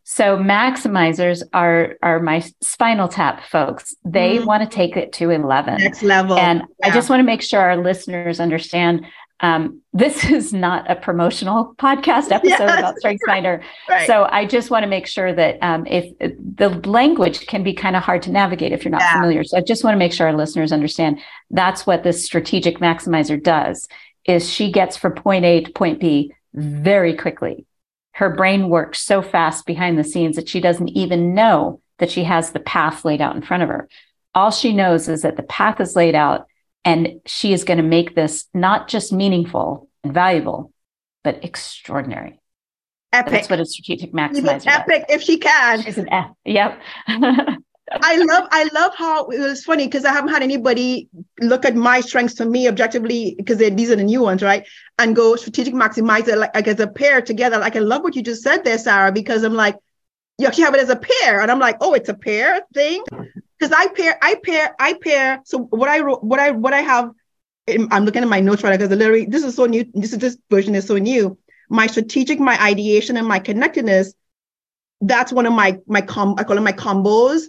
[0.08, 3.96] So maximizers are are my spinal tap folks.
[4.06, 4.46] They mm-hmm.
[4.46, 5.80] want to take it to 11.
[5.80, 6.38] Next level.
[6.38, 6.88] And yeah.
[6.88, 9.06] I just want to make sure our listeners understand
[9.46, 12.80] um, this is not a promotional podcast episode yes.
[12.80, 13.62] about StrengthsFinder.
[13.88, 14.08] Right.
[14.08, 17.96] So I just want to make sure that um, if the language can be kind
[17.96, 19.14] of hard to navigate if you're not yeah.
[19.14, 19.44] familiar.
[19.44, 21.20] So I just want to make sure our listeners understand
[21.52, 23.88] that's what this strategic maximizer does
[24.26, 27.66] is she gets from point A to point B very quickly
[28.16, 32.24] her brain works so fast behind the scenes that she doesn't even know that she
[32.24, 33.90] has the path laid out in front of her.
[34.34, 36.48] All she knows is that the path is laid out
[36.86, 40.72] and she is going to make this not just meaningful and valuable,
[41.24, 42.40] but extraordinary.
[43.12, 43.32] Epic.
[43.32, 44.38] That's what a strategic maximizer.
[44.38, 45.82] Even epic if she can.
[45.82, 46.32] She's an F.
[46.46, 46.80] Yep.
[47.08, 51.08] I love I love how it was funny because I haven't had anybody
[51.40, 54.68] look at my strengths to me objectively because these are the new ones, right?
[54.98, 57.60] And go strategic maximizer like, like as a pair together.
[57.60, 59.76] Like I love what you just said there, Sarah, because I'm like,
[60.40, 63.04] you actually have it as a pair, and I'm like, oh, it's a pair thing
[63.58, 65.42] because I pair, I pair, I pair.
[65.46, 67.12] So what I wrote, what I what I have,
[67.68, 69.86] I'm looking at my notes right because literally this is so new.
[69.94, 71.38] This is this version is so new.
[71.70, 74.14] My strategic, my ideation, and my connectedness.
[75.02, 76.36] That's one of my my com.
[76.38, 77.48] I call it my combos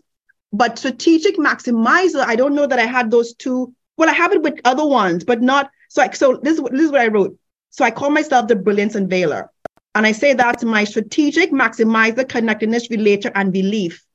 [0.57, 3.75] but strategic maximizer, I don't know that I had those two.
[3.99, 6.03] Well, I have it with other ones, but not so.
[6.03, 7.37] I, so this is what this is what I wrote.
[7.71, 9.49] So I call myself the brilliance unveiler,
[9.95, 14.06] and I say that's my strategic maximizer, connectedness, relator, and belief.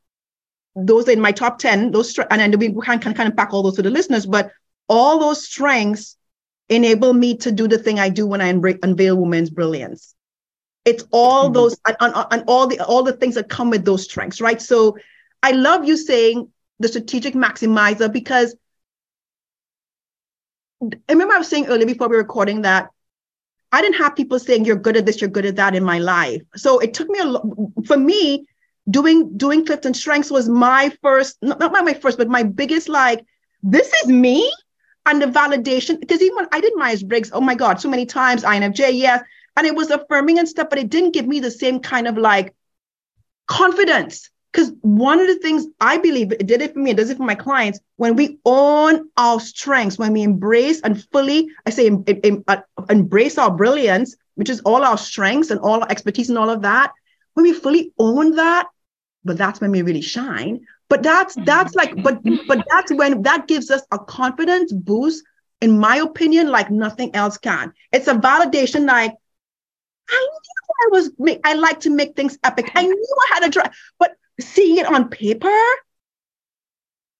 [0.75, 1.91] Those in my top ten.
[1.91, 4.51] Those and then we can, can kind of pack all those to the listeners, but
[4.87, 6.17] all those strengths
[6.69, 10.15] enable me to do the thing I do when I unveil women's brilliance.
[10.85, 11.53] It's all mm-hmm.
[11.53, 14.61] those and, and, and all the all the things that come with those strengths, right?
[14.61, 14.97] So
[15.43, 18.55] I love you saying the strategic maximizer because
[20.81, 22.89] I remember I was saying earlier before we were recording that
[23.71, 25.99] I didn't have people saying you're good at this, you're good at that in my
[25.99, 26.41] life.
[26.55, 27.45] So it took me a lot
[27.85, 28.47] for me
[28.89, 33.25] doing doing Clifton Strengths was my first, not, not my first, but my biggest like,
[33.63, 34.51] this is me.
[35.07, 38.05] And the validation, because even when I did Myers Briggs, oh my God, so many
[38.05, 39.23] times, INFJ, yes.
[39.57, 42.17] And it was affirming and stuff, but it didn't give me the same kind of
[42.17, 42.53] like
[43.47, 47.09] confidence because one of the things I believe it did it for me, it does
[47.09, 47.79] it for my clients.
[47.95, 52.57] When we own our strengths, when we embrace and fully, I say, em, em, uh,
[52.89, 56.63] embrace our brilliance, which is all our strengths and all our expertise and all of
[56.63, 56.91] that.
[57.33, 58.67] When we fully own that,
[59.23, 60.65] but that's when we really shine.
[60.89, 61.45] But that's mm-hmm.
[61.45, 65.23] that's like, but but that's when that gives us a confidence boost,
[65.61, 67.73] in my opinion, like nothing else can.
[67.91, 69.13] It's a validation, like
[70.09, 72.71] I knew I was I like to make things epic.
[72.75, 75.49] I knew I had a drive, but seeing it on paper,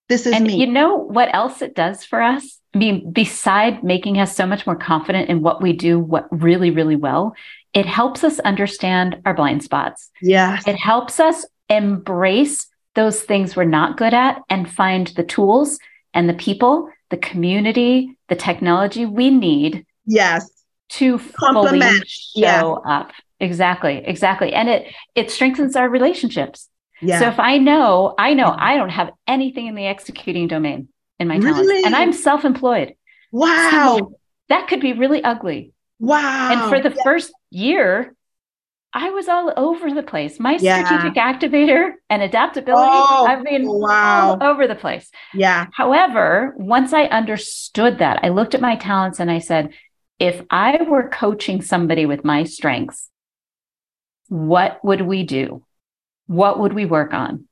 [0.10, 0.58] this is and me.
[0.58, 2.60] you know what else it does for us?
[2.74, 6.72] I mean, beside making us so much more confident in what we do, what really,
[6.72, 7.34] really well,
[7.74, 10.10] it helps us understand our blind spots.
[10.22, 10.68] Yes.
[10.68, 15.80] It helps us embrace those things we're not good at and find the tools
[16.14, 19.86] and the people, the community, the technology we need.
[20.06, 20.52] Yes.
[20.90, 23.12] To fully show up.
[23.40, 24.04] Exactly.
[24.06, 24.54] Exactly.
[24.54, 26.68] And it it strengthens our relationships.
[27.02, 27.20] Yeah.
[27.20, 31.30] So if I know, I know I don't have anything in the executing domain in
[31.30, 31.54] my really?
[31.54, 32.96] talents, and I'm self-employed.
[33.32, 33.70] Wow.
[33.72, 35.72] So that could be really ugly.
[36.00, 36.50] Wow.
[36.52, 37.04] And for the yeah.
[37.04, 38.14] first year,
[38.94, 40.40] I was all over the place.
[40.40, 40.84] My yeah.
[40.84, 44.32] strategic activator and adaptability, oh, I mean, wow.
[44.32, 45.10] all over the place.
[45.34, 45.68] Yeah.
[45.74, 49.74] However, once I understood that, I looked at my talents and I said,
[50.20, 53.10] if I were coaching somebody with my strengths,
[54.28, 55.64] what would we do?
[56.28, 57.48] What would we work on?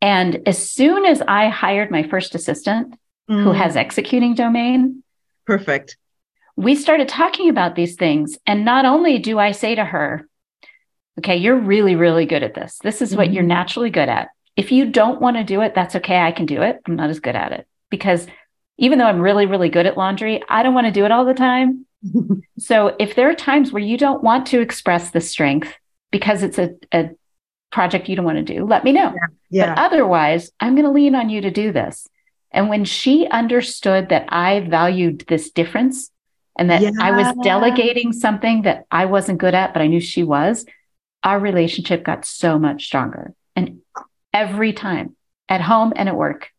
[0.00, 2.94] And as soon as I hired my first assistant
[3.30, 3.42] mm.
[3.42, 5.02] who has executing domain,
[5.46, 5.96] perfect.
[6.56, 8.38] We started talking about these things.
[8.46, 10.26] And not only do I say to her,
[11.18, 12.78] okay, you're really, really good at this.
[12.82, 13.18] This is mm-hmm.
[13.18, 13.48] what you're mm-hmm.
[13.48, 14.28] naturally good at.
[14.56, 16.18] If you don't want to do it, that's okay.
[16.18, 16.80] I can do it.
[16.86, 18.26] I'm not as good at it because
[18.78, 21.24] even though I'm really, really good at laundry, I don't want to do it all
[21.24, 21.86] the time.
[22.58, 25.74] so if there are times where you don't want to express the strength
[26.10, 27.10] because it's a, a
[27.70, 29.12] project you don't want to do, let me know.
[29.14, 29.26] Yeah.
[29.50, 29.74] yeah.
[29.74, 32.08] But otherwise, I'm going to lean on you to do this.
[32.50, 36.10] And when she understood that I valued this difference
[36.58, 36.90] and that yeah.
[37.00, 40.64] I was delegating something that I wasn't good at, but I knew she was,
[41.26, 43.34] our relationship got so much stronger.
[43.56, 43.80] And
[44.32, 45.16] every time
[45.48, 46.50] at home and at work,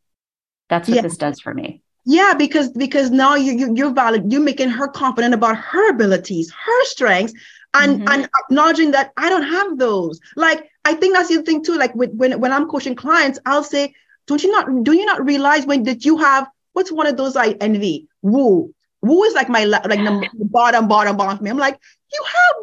[0.69, 1.01] that's what yeah.
[1.01, 1.81] this does for me.
[2.03, 6.51] Yeah, because because now you, you you're valid, you're making her confident about her abilities,
[6.51, 7.33] her strengths,
[7.73, 8.09] and mm-hmm.
[8.09, 10.19] and acknowledging that I don't have those.
[10.35, 11.77] Like I think that's the thing too.
[11.77, 13.93] Like with, when when I'm coaching clients, I'll say,
[14.25, 17.35] don't you not do you not realize when that you have what's one of those
[17.35, 18.07] I envy?
[18.21, 18.73] Woo.
[19.01, 21.49] Woo is like my like the bottom bottom bottom for me.
[21.49, 21.79] I'm like,
[22.11, 22.55] you have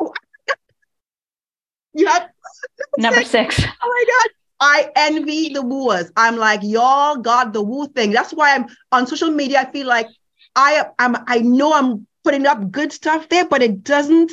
[0.00, 0.12] woo.
[1.98, 2.28] You have
[2.96, 3.56] number six.
[3.56, 3.68] six.
[3.82, 4.30] Oh my god.
[4.60, 6.10] I envy the wooers.
[6.16, 8.10] I'm like, y'all got the woo thing.
[8.10, 9.60] That's why I'm on social media.
[9.60, 10.08] I feel like
[10.56, 14.32] I am I know I'm putting up good stuff there, but it doesn't.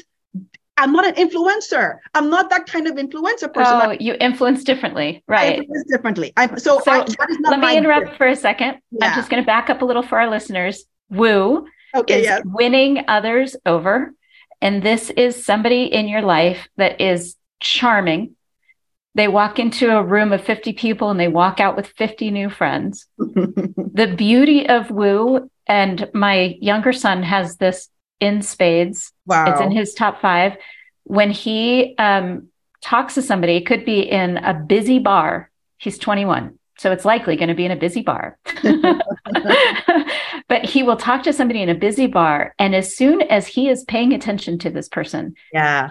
[0.77, 1.99] I'm not an influencer.
[2.13, 3.81] I'm not that kind of influencer person.
[3.81, 5.59] Oh, you influence differently, right?
[5.59, 6.33] influence differently.
[6.35, 7.05] I, so, so I,
[7.43, 8.79] let me interrupt for a second.
[8.91, 9.07] Yeah.
[9.07, 10.83] I'm just going to back up a little for our listeners.
[11.09, 12.41] Woo okay, is yes.
[12.43, 14.13] winning others over,
[14.61, 18.35] and this is somebody in your life that is charming.
[19.15, 22.49] They walk into a room of 50 people and they walk out with 50 new
[22.49, 23.07] friends.
[23.17, 27.89] the beauty of Woo and my younger son has this
[28.19, 29.13] in spades.
[29.25, 29.51] Wow.
[29.51, 30.57] It's in his top five.
[31.03, 32.49] When he um,
[32.81, 35.49] talks to somebody, it could be in a busy bar.
[35.77, 36.57] He's 21.
[36.77, 38.37] So it's likely going to be in a busy bar.
[40.49, 42.53] but he will talk to somebody in a busy bar.
[42.59, 45.89] And as soon as he is paying attention to this person, yeah,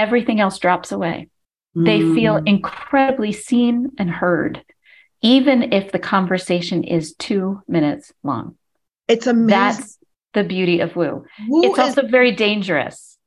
[0.00, 1.28] everything else drops away.
[1.76, 1.84] Mm.
[1.84, 4.64] They feel incredibly seen and heard,
[5.20, 8.56] even if the conversation is two minutes long.
[9.06, 9.48] It's amazing.
[9.48, 9.98] That's
[10.32, 11.24] the beauty of woo.
[11.48, 13.18] woo it's also very dangerous.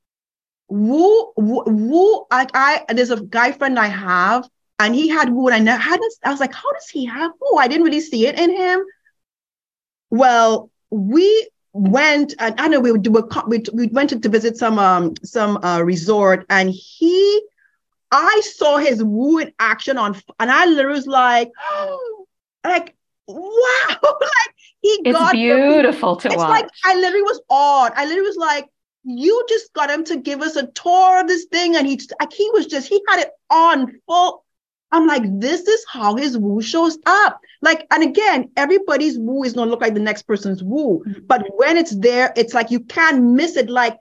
[0.69, 2.25] Woo, woo, woo.
[2.31, 4.47] Like I, there's a guy friend I have,
[4.79, 6.17] and he had woo, and I never had this.
[6.23, 7.57] I was like, how does he have woo?
[7.57, 8.83] I didn't really see it in him.
[10.09, 12.99] Well, we went, and I know we were,
[13.47, 17.41] we, we went to, visit some um some uh, resort, and he,
[18.11, 21.51] I saw his woo in action on, and I literally was like,
[22.63, 22.95] like
[23.27, 26.49] wow, like he it's got beautiful to it's watch.
[26.49, 27.93] like I literally was awed.
[27.95, 28.67] I literally was like,
[29.03, 32.31] you just got him to give us a tour of this thing, and he like
[32.33, 34.43] he was just he had it on full.
[34.93, 37.41] I'm like, this is how his woo shows up.
[37.61, 41.25] Like, and again, everybody's woo is gonna look like the next person's woo, mm-hmm.
[41.25, 43.69] but when it's there, it's like you can't miss it.
[43.69, 43.97] Like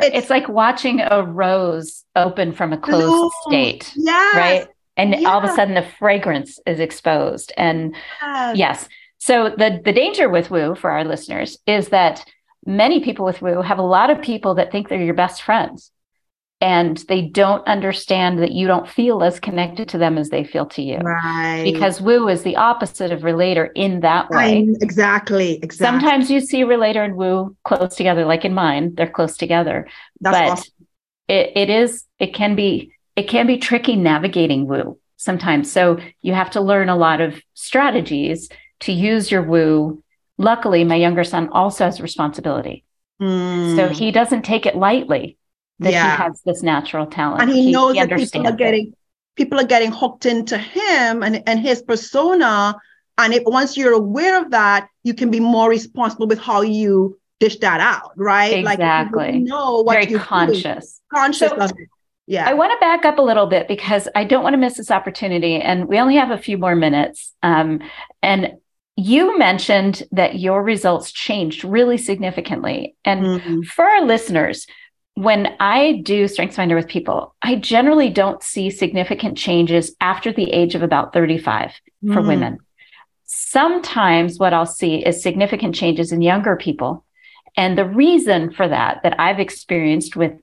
[0.00, 3.30] it's, it's like watching a rose open from a closed bloom.
[3.48, 3.92] state.
[3.96, 4.36] Yeah.
[4.36, 4.68] Right.
[4.96, 7.52] And all of a sudden the fragrance is exposed.
[7.56, 8.56] And yes.
[8.56, 8.88] yes.
[9.18, 12.24] So the the danger with woo for our listeners is that
[12.64, 15.90] many people with woo have a lot of people that think they're your best friends.
[16.60, 20.64] And they don't understand that you don't feel as connected to them as they feel
[20.66, 20.96] to you.
[20.98, 21.62] Right.
[21.64, 24.60] Because woo is the opposite of relator in that way.
[24.60, 25.56] I- exactly.
[25.62, 25.84] Exactly.
[25.84, 29.86] Sometimes you see relator and woo close together, like in mine, they're close together.
[30.20, 30.72] That's but awesome.
[31.28, 35.70] it, it is, it can be, it can be tricky navigating woo sometimes.
[35.70, 38.48] So you have to learn a lot of strategies
[38.80, 40.02] to use your woo.
[40.38, 42.84] Luckily, my younger son also has responsibility.
[43.20, 43.90] So Mm.
[43.92, 45.38] he doesn't take it lightly
[45.80, 46.16] that Yeah.
[46.16, 47.42] he has this natural talent.
[47.42, 48.56] and he, knows that people are it.
[48.56, 48.94] getting
[49.36, 52.74] people are getting hooked into him and, and his persona.
[53.18, 57.18] And if once you're aware of that, you can be more responsible with how you
[57.38, 58.64] dish that out, right?
[58.64, 59.38] Like you Exactly.
[59.40, 61.00] know what very you're doing, conscious.
[61.14, 61.88] conscious So- of it.
[62.28, 62.48] Yeah.
[62.48, 64.90] I want to back up a little bit because I don't want to miss this
[64.90, 67.32] opportunity, and we only have a few more minutes.
[67.42, 67.80] Um,
[68.20, 68.54] and
[68.96, 73.64] you mentioned that your results changed really significantly, and Mhm.
[73.66, 74.66] for our listeners,
[75.16, 80.74] when I do StrengthsFinder with people, I generally don't see significant changes after the age
[80.74, 81.72] of about 35
[82.12, 82.28] for Mhm.
[82.28, 82.58] women.
[83.24, 87.04] Sometimes what I'll see is significant changes in younger people.
[87.56, 90.34] And the reason for that, that I've experienced with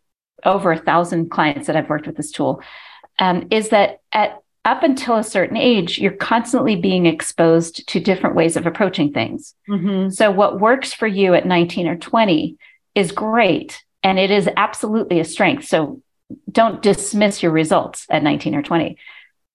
[0.43, 2.59] over a thousand clients that I've worked with this tool,
[3.19, 8.35] um, is that at up until a certain age, you're constantly being exposed to different
[8.35, 9.53] ways of approaching things.
[9.69, 10.11] Mhm.
[10.11, 12.55] So what works for you at 19 or 20
[12.95, 13.83] is great.
[14.03, 15.65] And it is absolutely a strength.
[15.65, 16.01] So
[16.51, 18.97] don't dismiss your results at 19 or 20.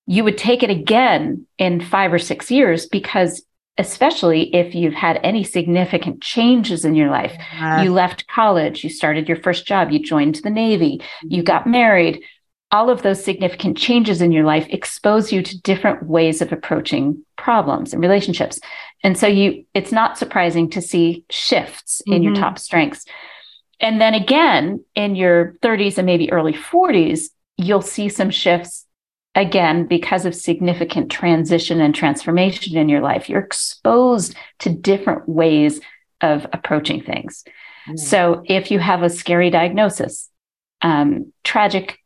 [0.07, 3.43] You would take it again in five or six years because,
[3.77, 7.83] especially if you've had any significant changes in your life, Yeah.
[7.83, 12.23] you left college, you started your first job, you joined the Navy, you got married.
[12.71, 17.25] All of those significant changes in your life expose you to different ways of approaching
[17.37, 18.61] problems and relationships.
[19.05, 22.41] And so you it's not surprising to see shifts in your Mhm.
[22.41, 23.05] top strengths.
[23.81, 28.87] And then again, in your 30s and maybe early 40s, you'll see some shifts
[29.35, 33.29] again because of significant transition and transformation in your life.
[33.29, 35.81] You're exposed to different ways
[36.21, 37.45] of approaching things.
[37.97, 40.29] So if you have a scary diagnosis,
[40.83, 41.99] um, tragic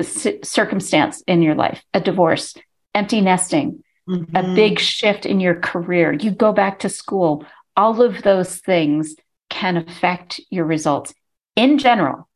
[0.00, 2.54] c- circumstance in your life, a divorce,
[2.94, 4.54] empty nesting, a Mhm.
[4.54, 7.44] big shift in your career, you go back to school,
[7.76, 9.14] all of those things
[9.52, 11.14] can affect your results.
[11.54, 12.28] In general,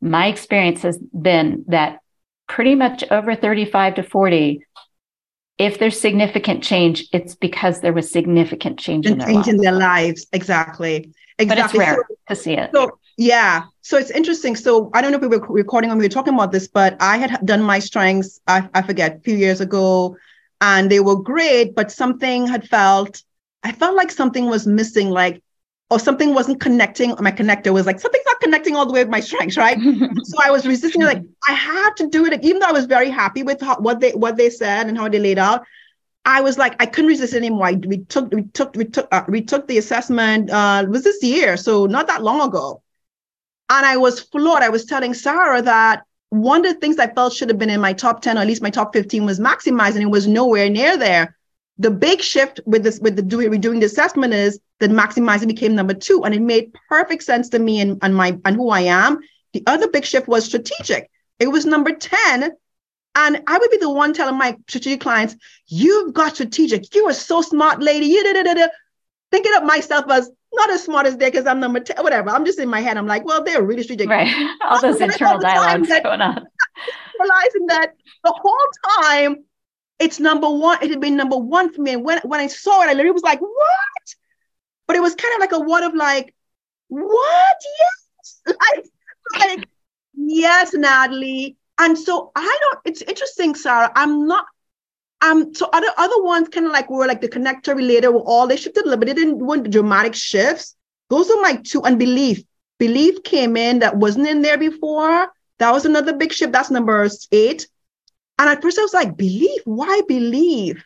[0.00, 2.00] my experience has been that
[2.48, 4.60] pretty much over 35 to 40,
[5.58, 9.62] if there's significant change, it's because there was significant change in their changing lives.
[9.62, 10.26] their lives.
[10.32, 11.00] Exactly.
[11.38, 11.78] But it's Exactly.
[11.80, 12.70] rare So- to see it.
[12.74, 14.54] So yeah, so it's interesting.
[14.56, 16.96] So I don't know if we were recording when we were talking about this, but
[17.00, 18.40] I had done my strengths.
[18.46, 20.16] I, I forget a few years ago,
[20.60, 21.74] and they were great.
[21.74, 23.22] But something had felt.
[23.64, 25.42] I felt like something was missing, like
[25.90, 27.14] or something wasn't connecting.
[27.20, 29.78] My connector was like something's not connecting all the way with my strengths, right?
[30.24, 31.02] so I was resisting.
[31.02, 34.00] Like I had to do it, even though I was very happy with how, what
[34.00, 35.64] they what they said and how they laid out.
[36.24, 37.66] I was like, I couldn't resist anymore.
[37.66, 40.50] I, we took, we took, we took, uh, we took the assessment.
[40.50, 42.82] Uh, was this year, so not that long ago,
[43.70, 44.62] and I was floored.
[44.62, 47.80] I was telling Sarah that one of the things I felt should have been in
[47.80, 50.02] my top ten, or at least my top fifteen, was maximizing.
[50.02, 51.34] It was nowhere near there.
[51.78, 55.74] The big shift with this, with the doing, redoing the assessment is that maximizing became
[55.74, 58.80] number two, and it made perfect sense to me and, and my and who I
[58.82, 59.18] am.
[59.52, 61.10] The other big shift was strategic.
[61.38, 62.52] It was number ten,
[63.14, 66.94] and I would be the one telling my strategic clients, "You've got strategic.
[66.94, 68.66] You are so smart, lady." You da, da, da,
[69.30, 72.30] thinking of myself as not as smart as they because I'm number 10, whatever.
[72.30, 72.96] I'm just in my head.
[72.96, 74.08] I'm like, well, they're really strategic.
[74.08, 74.32] right.
[74.62, 76.46] All those internal time dialogues that- going on.
[77.20, 77.92] Realizing that
[78.24, 79.44] the whole time
[79.98, 81.94] it's number one, it had been number one for me.
[81.94, 83.50] And when, when I saw it, I literally was like, what?
[84.88, 86.34] But it was kind of like a what of like,
[86.88, 87.56] what?
[87.78, 88.40] Yes.
[88.46, 88.86] Like,
[89.38, 89.68] like
[90.14, 91.56] yes, Natalie.
[91.78, 93.92] And so I don't, it's interesting, Sarah.
[93.94, 94.46] I'm not
[95.20, 98.46] um, so other other ones kind of like were like the connector related were all
[98.46, 99.06] they shifted a little bit.
[99.06, 100.76] They didn't want dramatic shifts.
[101.10, 102.42] Those are my two and belief.
[102.78, 105.28] Belief came in that wasn't in there before.
[105.58, 106.52] That was another big shift.
[106.52, 107.66] That's number eight.
[108.38, 110.84] And at first I was like, belief, why believe?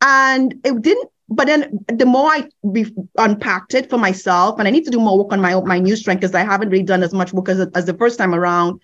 [0.00, 2.86] And it didn't, but then the more I be,
[3.18, 5.96] unpacked it for myself, and I need to do more work on my my new
[5.96, 8.80] strength because I haven't really done as much work as, as the first time around.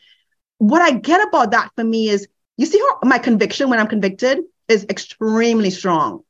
[0.59, 3.89] What I get about that for me is you see how my conviction when I'm
[3.89, 6.23] convicted is extremely strong.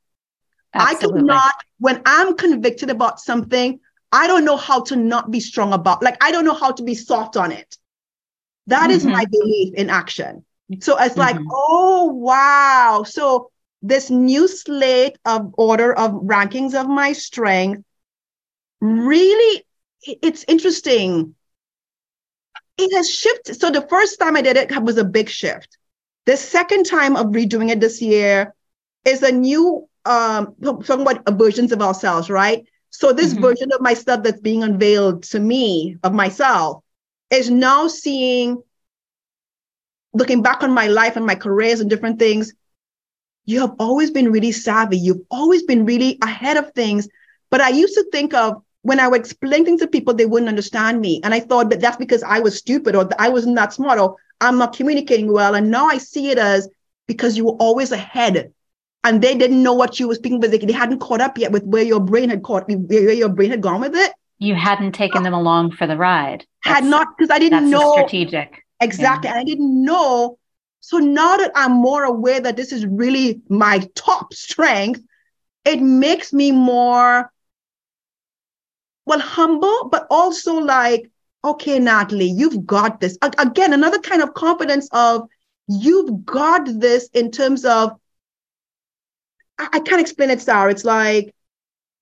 [0.79, 0.97] I Absolutely.
[0.97, 3.81] could not, when I'm convicted about something,
[4.13, 6.83] I don't know how to not be strong about, like, I don't know how to
[6.83, 7.77] be soft on it.
[8.69, 9.13] That is Mhm.
[9.13, 10.45] my belief in action.
[10.81, 11.51] So it's like, Mhm.
[11.51, 13.05] oh, wow.
[13.09, 13.51] So
[13.83, 17.83] this new slate of order of rankings of my strength
[18.80, 19.64] really,
[20.07, 21.35] it's interesting.
[22.78, 23.61] it has shifted.
[23.61, 25.78] So the first time I did it was a big shift.
[26.26, 28.55] The second time of redoing it this year
[29.05, 32.64] is a new um talking about versions of ourselves, right?
[32.91, 33.43] So this mm-hmm.
[33.43, 36.83] version of myself that's being unveiled to me of myself
[37.30, 38.62] is now seeing,
[40.12, 42.53] looking back on my life and my careers and different things.
[43.45, 44.99] You have always been really savvy.
[44.99, 47.09] You've always been really ahead of things.
[47.51, 50.49] But I used to think of when I would explain things to people, they wouldn't
[50.49, 51.20] understand me.
[51.24, 54.16] And I thought that that's because I was stupid or I wasn't that smart or
[54.40, 55.55] I'm not communicating well.
[55.55, 56.68] And now I see it as
[57.07, 58.53] because you were always ahead
[59.05, 61.53] and they didn't know what you were speaking, but they, they hadn't caught up yet
[61.53, 64.12] with where your brain had caught, where your brain had gone with it.
[64.38, 66.45] You hadn't taken them along for the ride.
[66.64, 67.93] That's, had not, because I didn't know.
[67.93, 68.64] strategic.
[68.80, 69.28] Exactly.
[69.28, 69.34] Yeah.
[69.34, 70.38] And I didn't know.
[70.83, 75.01] So now that I'm more aware that this is really my top strength,
[75.64, 77.33] it makes me more
[79.05, 81.11] well, humble, but also like,
[81.45, 83.16] okay, Natalie, you've got this.
[83.22, 85.28] Again, another kind of confidence of
[85.68, 87.93] you've got this in terms of,
[89.59, 90.70] I, I can't explain it, Sarah.
[90.70, 91.35] It's like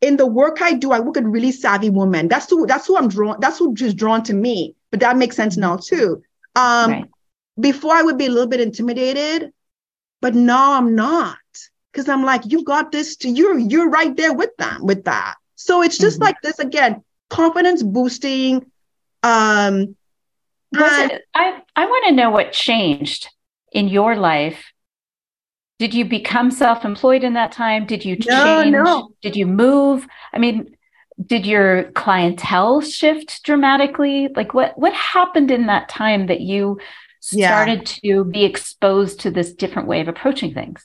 [0.00, 2.28] in the work I do, I work with really savvy women.
[2.28, 4.74] That's who that's who I'm drawn, that's who just drawn to me.
[4.90, 6.22] But that makes sense now too.
[6.54, 7.10] Um, right.
[7.60, 9.52] Before I would be a little bit intimidated,
[10.20, 11.36] but now I'm not.
[11.92, 15.34] Because I'm like, you got this to you, you're right there with them with that.
[15.56, 16.24] So it's just mm-hmm.
[16.24, 18.70] like this again, confidence boosting.
[19.22, 19.96] Um,
[20.72, 23.28] it, I I want to know what changed
[23.72, 24.72] in your life.
[25.80, 27.86] Did you become self-employed in that time?
[27.86, 28.72] Did you no, change?
[28.72, 29.10] No.
[29.22, 30.06] Did you move?
[30.32, 30.76] I mean,
[31.26, 34.28] did your clientele shift dramatically?
[34.34, 36.78] Like what what happened in that time that you
[37.20, 38.14] started yeah.
[38.14, 40.84] to be exposed to this different way of approaching things?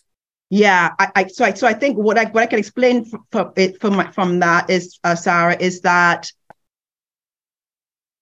[0.50, 3.52] Yeah, I, I, so I so I think what I what I can explain from
[3.56, 6.32] it from my, from that is uh, Sarah is that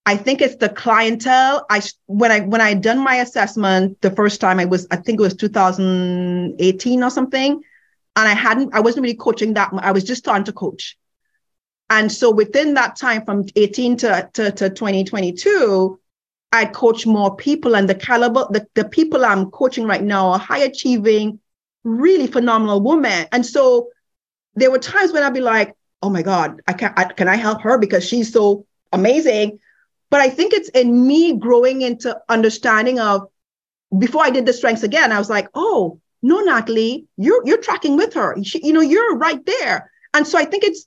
[0.05, 1.65] I think it's the clientele.
[1.69, 5.19] I when I when I done my assessment the first time, I was I think
[5.19, 9.71] it was 2018 or something, and I hadn't I wasn't really coaching that.
[9.73, 10.97] I was just starting to coach,
[11.89, 15.99] and so within that time from 18 to to, to 2022,
[16.53, 20.39] I coach more people, and the caliber the the people I'm coaching right now are
[20.39, 21.39] high achieving
[21.83, 23.27] really phenomenal women.
[23.31, 23.89] And so
[24.53, 27.35] there were times when I'd be like, oh my God, I can I, can I
[27.35, 29.59] help her because she's so amazing?
[30.11, 33.27] But I think it's in me growing into understanding of
[33.97, 37.97] before I did the strengths again, I was like, oh, no, Natalie, you're you're tracking
[37.97, 38.35] with her.
[38.43, 39.91] She, you know, you're right there.
[40.13, 40.85] And so I think it's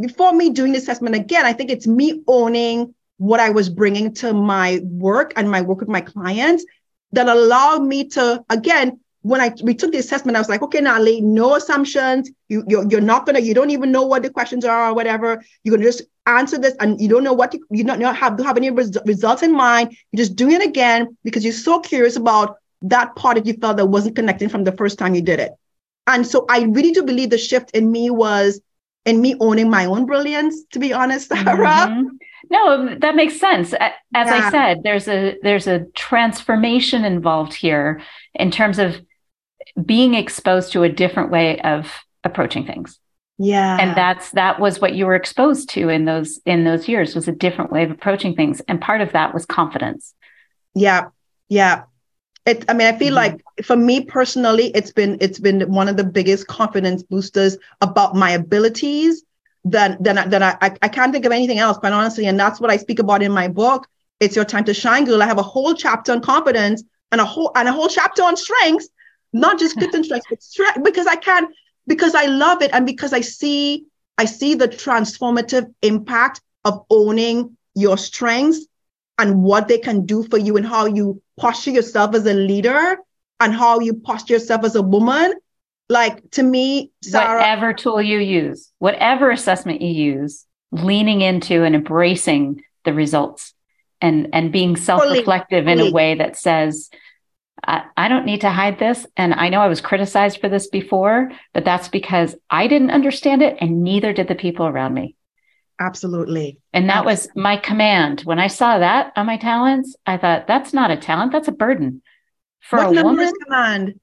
[0.00, 4.12] before me doing the assessment again, I think it's me owning what I was bringing
[4.14, 6.64] to my work and my work with my clients
[7.12, 10.82] that allowed me to again when I we took the assessment, I was like, okay,
[10.82, 12.30] Natalie, no assumptions.
[12.48, 15.42] You you're, you're not gonna, you don't even know what the questions are or whatever.
[15.62, 18.38] You're gonna just answer this, and you don't know what you you don't, not have
[18.40, 19.96] have any res- results in mind.
[20.12, 23.78] You're just doing it again because you're so curious about that part that you felt
[23.78, 25.52] that wasn't connecting from the first time you did it.
[26.06, 28.60] And so I really do believe the shift in me was
[29.06, 30.64] in me owning my own brilliance.
[30.72, 31.88] To be honest, Sarah.
[31.88, 32.08] Mm-hmm.
[32.50, 33.72] No, that makes sense.
[33.72, 34.34] As yeah.
[34.34, 38.02] I said, there's a there's a transformation involved here
[38.34, 39.00] in terms of
[39.84, 41.90] being exposed to a different way of
[42.22, 42.98] approaching things
[43.38, 47.14] yeah and that's that was what you were exposed to in those in those years
[47.16, 50.14] was a different way of approaching things and part of that was confidence
[50.74, 51.06] yeah
[51.48, 51.82] yeah
[52.46, 53.36] it, I mean, I feel mm-hmm.
[53.56, 58.14] like for me personally, it's been it's been one of the biggest confidence boosters about
[58.14, 59.24] my abilities.
[59.64, 62.26] Than then, than I I can't think of anything else, quite honestly.
[62.26, 63.86] And that's what I speak about in my book.
[64.20, 65.22] It's your time to shine, girl.
[65.22, 68.36] I have a whole chapter on confidence and a whole and a whole chapter on
[68.36, 68.88] strengths
[69.34, 71.48] not just gift and strengths, but strength, because I can,
[71.86, 73.84] because I love it and because I see,
[74.16, 78.66] I see the transformative impact of owning your strengths
[79.18, 82.96] and what they can do for you and how you posture yourself as a leader
[83.40, 85.34] and how you posture yourself as a woman.
[85.88, 91.74] Like to me, Sarah, whatever tool you use, whatever assessment you use, leaning into and
[91.74, 93.52] embracing the results
[94.00, 96.90] and and being self-reflective in a way that says
[97.66, 99.06] I, I don't need to hide this.
[99.16, 103.42] And I know I was criticized for this before, but that's because I didn't understand
[103.42, 105.16] it and neither did the people around me.
[105.80, 106.60] Absolutely.
[106.72, 108.20] And that was my command.
[108.20, 111.52] When I saw that on my talents, I thought that's not a talent, that's a
[111.52, 112.00] burden.
[112.60, 114.00] For what a woman, command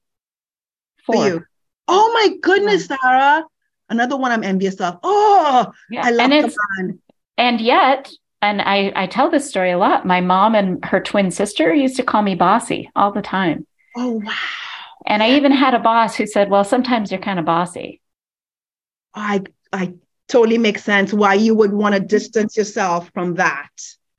[1.06, 1.44] for you.
[1.88, 2.96] Oh my goodness, yeah.
[3.02, 3.44] Sarah.
[3.88, 4.98] Another one I'm envious of.
[5.02, 6.06] Oh, yeah.
[6.06, 6.30] I love
[6.78, 6.98] and.
[7.38, 8.10] And yet
[8.42, 10.04] and I, I tell this story a lot.
[10.04, 13.66] My mom and her twin sister used to call me bossy all the time.
[13.96, 14.32] Oh, wow.
[15.06, 18.00] And I even had a boss who said, Well, sometimes you're kind of bossy.
[19.14, 19.94] I I
[20.28, 23.70] totally makes sense why you would want to distance yourself from that.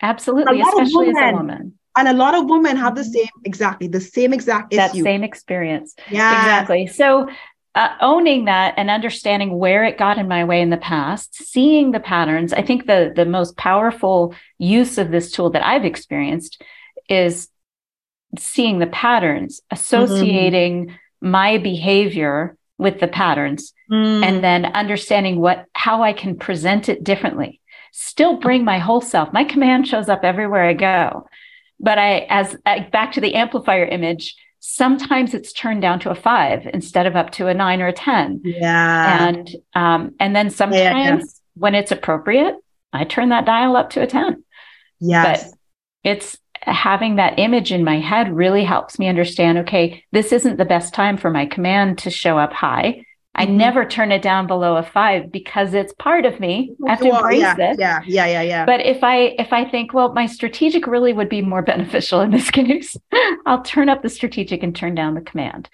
[0.01, 1.79] Absolutely, especially women, as a woman.
[1.95, 3.11] And a lot of women have the mm-hmm.
[3.11, 5.03] same, exactly, the same exact that issue.
[5.03, 5.95] same experience.
[6.09, 6.41] Yeah.
[6.41, 6.87] Exactly.
[6.87, 7.29] So
[7.75, 11.91] uh, owning that and understanding where it got in my way in the past, seeing
[11.91, 12.53] the patterns.
[12.53, 16.61] I think the the most powerful use of this tool that I've experienced
[17.09, 17.49] is
[18.37, 21.29] seeing the patterns, associating mm-hmm.
[21.29, 24.23] my behavior with the patterns, mm.
[24.23, 27.59] and then understanding what how I can present it differently.
[27.91, 29.33] Still bring my whole self.
[29.33, 31.27] My command shows up everywhere I go,
[31.79, 36.15] but I as I, back to the amplifier image sometimes it's turned down to a
[36.15, 38.39] five instead of up to a nine or a 10.
[38.45, 39.27] Yeah.
[39.27, 41.21] And, um, and then sometimes yeah, yeah.
[41.55, 42.55] when it's appropriate,
[42.93, 44.41] I turn that dial up to a 10.
[45.01, 45.43] Yes.
[45.43, 45.53] But
[46.05, 50.63] it's having that image in my head really helps me understand, okay, this isn't the
[50.63, 53.03] best time for my command to show up high.
[53.35, 53.57] I mm-hmm.
[53.57, 56.75] never turn it down below a five because it's part of me.
[56.85, 57.79] I have to embrace yeah, it.
[57.79, 58.65] Yeah, yeah, yeah, yeah.
[58.65, 62.31] But if I if I think, well, my strategic really would be more beneficial in
[62.31, 62.95] this case,
[63.45, 65.69] I'll turn up the strategic and turn down the command.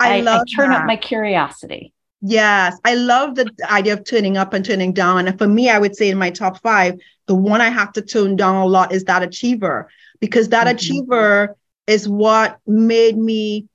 [0.00, 0.80] I, I love I turn that.
[0.80, 1.92] up my curiosity.
[2.20, 5.28] Yes, I love the idea of turning up and turning down.
[5.28, 8.02] And for me, I would say in my top five, the one I have to
[8.02, 9.88] tone down a lot is that achiever,
[10.20, 10.74] because that mm-hmm.
[10.74, 11.56] achiever
[11.86, 13.68] is what made me.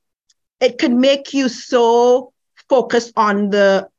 [0.59, 2.33] It could make you so
[2.69, 3.89] focus on the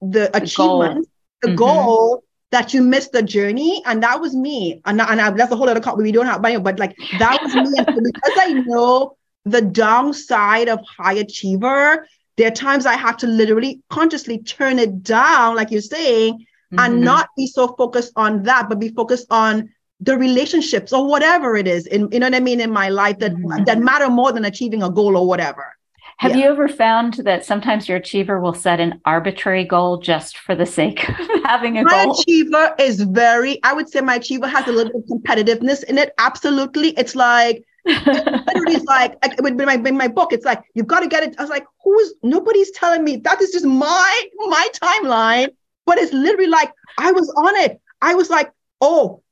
[0.00, 1.08] the achievement,
[1.42, 1.56] the mm-hmm.
[1.56, 3.82] goal that you missed the journey.
[3.86, 4.80] And that was me.
[4.84, 7.40] And, and I, that's a whole other copy we don't have money, but like that
[7.42, 7.70] was me.
[7.76, 12.06] so because I know the downside of high achiever,
[12.36, 16.78] there are times I have to literally consciously turn it down, like you're saying, mm-hmm.
[16.78, 21.56] and not be so focused on that, but be focused on the relationships or whatever
[21.56, 23.64] it is in you know what I mean in my life that mm-hmm.
[23.64, 25.76] that matter more than achieving a goal or whatever.
[26.20, 26.44] Have yeah.
[26.44, 30.66] you ever found that sometimes your achiever will set an arbitrary goal just for the
[30.66, 32.08] sake of having a my goal?
[32.08, 35.82] My achiever is very, I would say my achiever has a little bit of competitiveness
[35.82, 36.12] in it.
[36.18, 36.90] Absolutely.
[36.90, 41.00] It's like, it's like, it would be my, in my book, it's like, you've got
[41.00, 41.36] to get it.
[41.38, 45.48] I was like, who's, nobody's telling me that is just my, my timeline.
[45.86, 47.80] But it's literally like, I was on it.
[48.02, 48.52] I was like,
[48.82, 49.22] oh,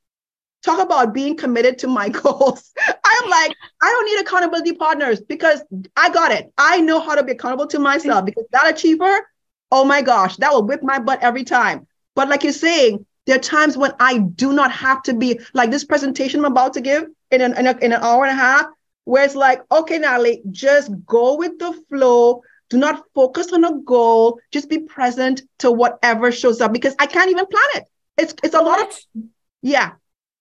[0.65, 2.73] talk about being committed to my goals.
[2.79, 3.53] I'm like,
[3.83, 5.63] I don't need accountability partners because
[5.97, 6.53] I got it.
[6.59, 9.27] I know how to be accountable to myself because that achiever,
[9.71, 11.87] oh my gosh, that will whip my butt every time.
[12.15, 15.71] But like you're saying, there are times when I do not have to be like
[15.71, 18.41] this presentation I'm about to give in an, in, a, in an hour and a
[18.41, 18.67] half,
[19.05, 22.43] where it's like, okay, Natalie, just go with the flow.
[22.71, 24.41] Do not focus on a goal.
[24.51, 27.85] Just be present to whatever shows up because I can't even plan it.
[28.19, 28.99] It's it's a lot of
[29.63, 29.93] yeah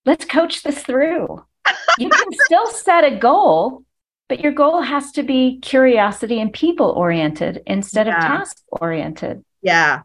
[0.08, 1.44] let's coach this through.
[2.00, 3.84] You can still set a goal,
[4.30, 8.18] but your goal has to be curiosity and people oriented instead yeah.
[8.18, 9.44] of task oriented.
[9.64, 10.04] Yeah.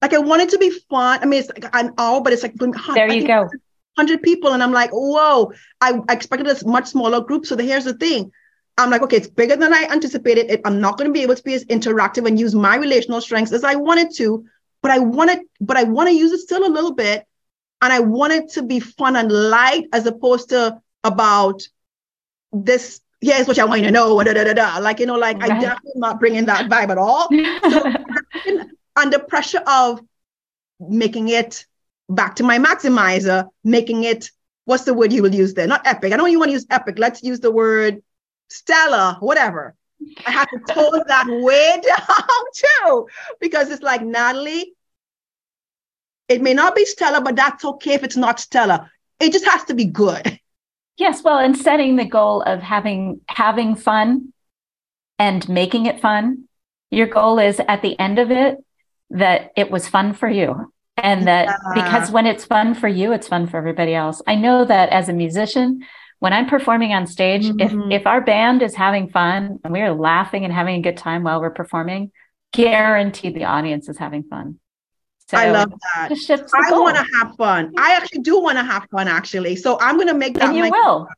[0.00, 1.18] Like I want it to be fun.
[1.20, 2.54] I mean, it's like an all, but it's like
[2.94, 3.40] there you go.
[3.40, 4.52] 100 people.
[4.52, 7.44] And I'm like, whoa, I, I expected a much smaller group.
[7.44, 8.30] So the, here's the thing.
[8.78, 10.50] I'm like, okay, it's bigger than I anticipated.
[10.50, 13.20] It, I'm not going to be able to be as interactive and use my relational
[13.20, 14.46] strengths as I wanted to,
[14.80, 17.26] but I want wanted, but I want to use it still a little bit
[17.82, 21.62] and I want it to be fun and light as opposed to about
[22.52, 23.00] this.
[23.20, 24.22] Here's what I want you to know.
[24.22, 24.78] Da, da, da, da.
[24.78, 25.50] Like, you know, like right.
[25.50, 27.28] I definitely not bringing that vibe at all.
[27.70, 28.64] So,
[28.94, 30.00] under pressure of
[30.78, 31.66] making it
[32.08, 34.30] back to my maximizer, making it,
[34.64, 35.66] what's the word you will use there?
[35.66, 36.12] Not epic.
[36.12, 36.98] I don't you want to use epic.
[36.98, 38.02] Let's use the word
[38.48, 39.74] stellar, whatever.
[40.26, 43.08] I have to tone that way down too,
[43.40, 44.74] because it's like, Natalie,
[46.32, 48.90] it may not be stellar, but that's okay if it's not stellar.
[49.20, 50.38] It just has to be good.
[50.98, 54.34] Yes, well, and setting the goal of having having fun
[55.18, 56.44] and making it fun.
[56.90, 58.58] Your goal is at the end of it
[59.08, 60.70] that it was fun for you.
[60.98, 61.82] And that yeah.
[61.82, 64.20] because when it's fun for you, it's fun for everybody else.
[64.26, 65.80] I know that as a musician,
[66.18, 67.90] when I'm performing on stage, mm-hmm.
[67.90, 71.22] if if our band is having fun and we're laughing and having a good time
[71.24, 72.12] while we're performing,
[72.52, 74.60] guaranteed the audience is having fun.
[75.32, 76.10] So I love that.
[76.54, 77.72] I want to have fun.
[77.78, 79.56] I actually do want to have fun, actually.
[79.56, 80.50] So I'm going to make that.
[80.50, 81.08] And you will.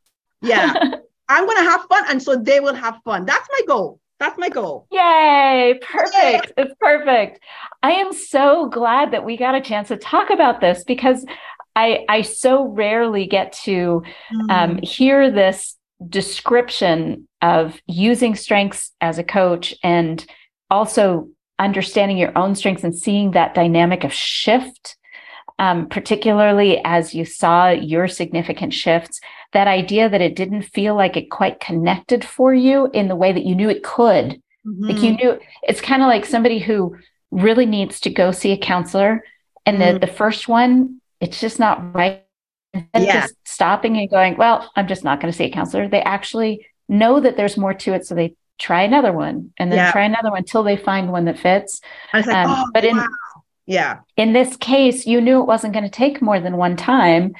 [0.40, 0.72] Yeah.
[1.28, 2.04] I'm going to have fun.
[2.08, 3.24] And so they will have fun.
[3.26, 3.98] That's my goal.
[4.20, 4.86] That's my goal.
[4.92, 5.80] Yay.
[5.82, 6.14] Perfect.
[6.14, 6.40] Yay.
[6.56, 7.40] It's perfect.
[7.82, 11.26] I am so glad that we got a chance to talk about this because
[11.74, 14.50] I, I so rarely get to mm.
[14.50, 15.76] um, hear this
[16.08, 20.24] description of using strengths as a coach and
[20.70, 24.96] also understanding your own strengths and seeing that dynamic of shift,
[25.59, 29.20] um, particularly as you saw your significant shifts,
[29.52, 33.32] that idea that it didn't feel like it quite connected for you in the way
[33.32, 34.40] that you knew it could.
[34.66, 34.84] Mm-hmm.
[34.84, 36.96] Like you knew it's kind of like somebody who
[37.30, 39.22] really needs to go see a counselor.
[39.64, 39.94] And mm-hmm.
[39.94, 42.24] the, the first one, it's just not right
[42.72, 43.20] and yeah.
[43.22, 45.88] just stopping and going, well, I'm just not going to see a counselor.
[45.88, 48.07] They actually know that there's more to it.
[48.07, 49.92] So they try another one and then yeah.
[49.92, 51.80] try another one until they find one that fits.
[52.12, 53.09] Like, um, oh, but in, wow.
[53.66, 57.34] yeah, in this case, you knew it wasn't going to take more than one time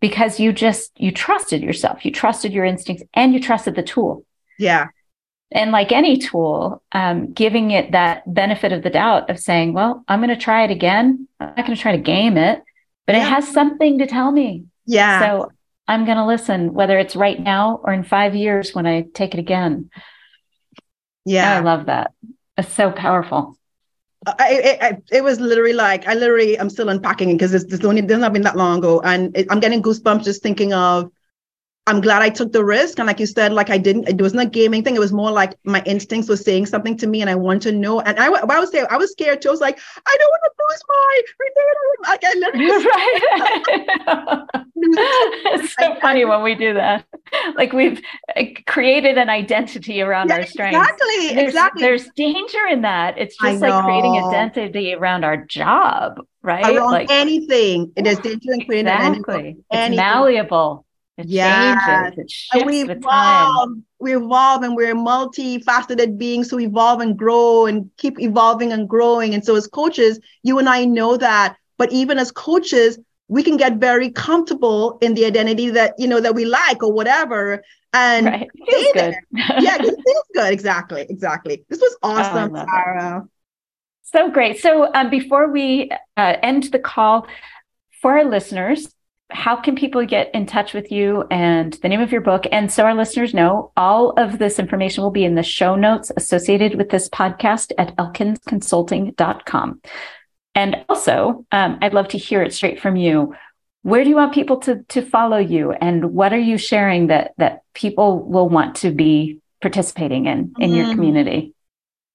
[0.00, 4.24] because you just, you trusted yourself, you trusted your instincts and you trusted the tool.
[4.58, 4.88] Yeah.
[5.52, 10.02] And like any tool, um, giving it that benefit of the doubt of saying, well,
[10.08, 11.28] I'm going to try it again.
[11.38, 12.62] I'm not going to try to game it,
[13.06, 13.22] but yeah.
[13.22, 14.64] it has something to tell me.
[14.84, 15.20] Yeah.
[15.20, 15.52] So
[15.86, 19.34] I'm going to listen, whether it's right now or in five years when I take
[19.34, 19.90] it again.
[21.24, 21.56] Yeah.
[21.56, 22.12] I love that.
[22.56, 23.58] It's so powerful.
[24.26, 27.84] I, it, it, was literally like I literally I'm still unpacking it because it's, it's
[27.84, 31.10] only doesn't have been that long ago, and it, I'm getting goosebumps just thinking of
[31.86, 32.98] I'm glad I took the risk.
[32.98, 34.96] And like you said, like I didn't, it wasn't a gaming thing.
[34.96, 37.72] It was more like my instincts were saying something to me and I want to
[37.72, 38.00] know.
[38.00, 39.48] And I, I was there, I was scared too.
[39.48, 41.22] I was like, I don't want to lose my,
[42.08, 42.66] like I literally.
[45.60, 47.04] it's so I, funny I, when we do that.
[47.54, 48.00] Like we've
[48.66, 50.78] created an identity around yeah, our strengths.
[50.78, 51.34] Exactly.
[51.34, 51.82] There's, exactly.
[51.82, 53.18] There's danger in that.
[53.18, 56.64] It's just like creating identity around our job, right?
[56.64, 57.92] Around like anything.
[57.94, 59.56] It is danger in creating exactly.
[59.70, 62.10] It's malleable it yeah.
[62.10, 62.48] changes.
[62.54, 63.70] It we evolve.
[64.00, 69.32] We evolve and we're multifaceted beings who evolve and grow and keep evolving and growing.
[69.34, 71.56] And so as coaches, you and I know that.
[71.78, 72.98] But even as coaches,
[73.28, 76.92] we can get very comfortable in the identity that you know that we like or
[76.92, 77.62] whatever.
[77.92, 78.50] And right.
[78.68, 79.14] feels good.
[79.32, 80.52] yeah, it feels good.
[80.52, 81.06] Exactly.
[81.08, 81.64] Exactly.
[81.68, 83.22] This was awesome, oh, Sarah.
[83.24, 83.30] It.
[84.02, 84.60] So great.
[84.60, 87.26] So um, before we uh, end the call,
[88.02, 88.94] for our listeners,
[89.30, 92.44] how can people get in touch with you and the name of your book?
[92.52, 96.12] And so our listeners know all of this information will be in the show notes
[96.16, 99.80] associated with this podcast at elkinsconsulting.com.
[100.54, 103.34] And also, um, I'd love to hear it straight from you.
[103.82, 105.72] Where do you want people to, to follow you?
[105.72, 110.70] And what are you sharing that, that people will want to be participating in in
[110.70, 110.76] mm.
[110.76, 111.53] your community?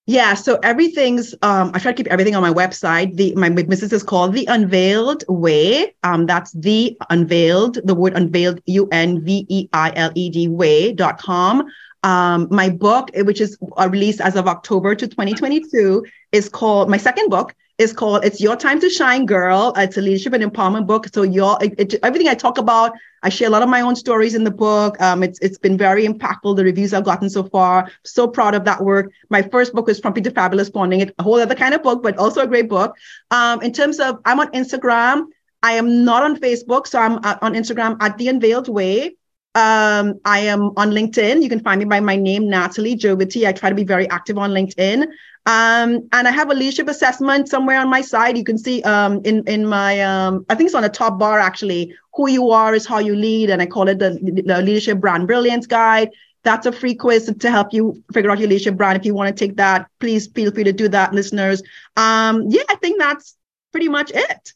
[0.09, 3.15] Yeah, so everything's um I try to keep everything on my website.
[3.15, 5.93] The my business is called The Unveiled Way.
[6.03, 11.67] Um that's the unveiled, the word unveiled U-N-V-E-I-L-E-D way.com.
[12.01, 16.97] Um my book, which is uh, released as of October to 2022, is called my
[16.97, 19.73] second book is called It's Your Time to Shine, Girl.
[19.77, 21.07] It's a leadership and empowerment book.
[21.13, 22.91] So you it, it, everything I talk about,
[23.23, 24.99] I share a lot of my own stories in the book.
[25.01, 26.57] Um, it's it's been very impactful.
[26.57, 27.89] The reviews I've gotten so far.
[28.03, 29.11] So proud of that work.
[29.29, 30.99] My first book was From Peter Fabulous Bonding.
[30.99, 32.95] It a whole other kind of book, but also a great book.
[33.31, 35.27] Um, in terms of I'm on Instagram.
[35.61, 39.17] I am not on Facebook, so I'm uh, on Instagram at the Unveiled Way.
[39.55, 41.41] Um, I am on LinkedIn.
[41.41, 43.47] You can find me by my name, Natalie Jovity.
[43.47, 45.07] I try to be very active on LinkedIn.
[45.49, 48.37] Um, and I have a leadership assessment somewhere on my side.
[48.37, 51.39] You can see um, in in my um, I think it's on the top bar
[51.39, 51.91] actually.
[52.15, 54.11] Who you are is how you lead, and I call it the,
[54.45, 56.09] the leadership brand brilliance guide.
[56.43, 58.99] That's a free quiz to help you figure out your leadership brand.
[58.99, 61.63] If you want to take that, please feel free to do that, listeners.
[61.97, 63.35] Um, yeah, I think that's
[63.71, 64.53] pretty much it.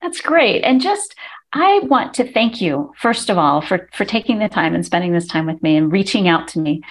[0.00, 0.62] That's great.
[0.62, 1.16] And just
[1.52, 5.12] I want to thank you, first of all, for, for taking the time and spending
[5.12, 6.82] this time with me and reaching out to me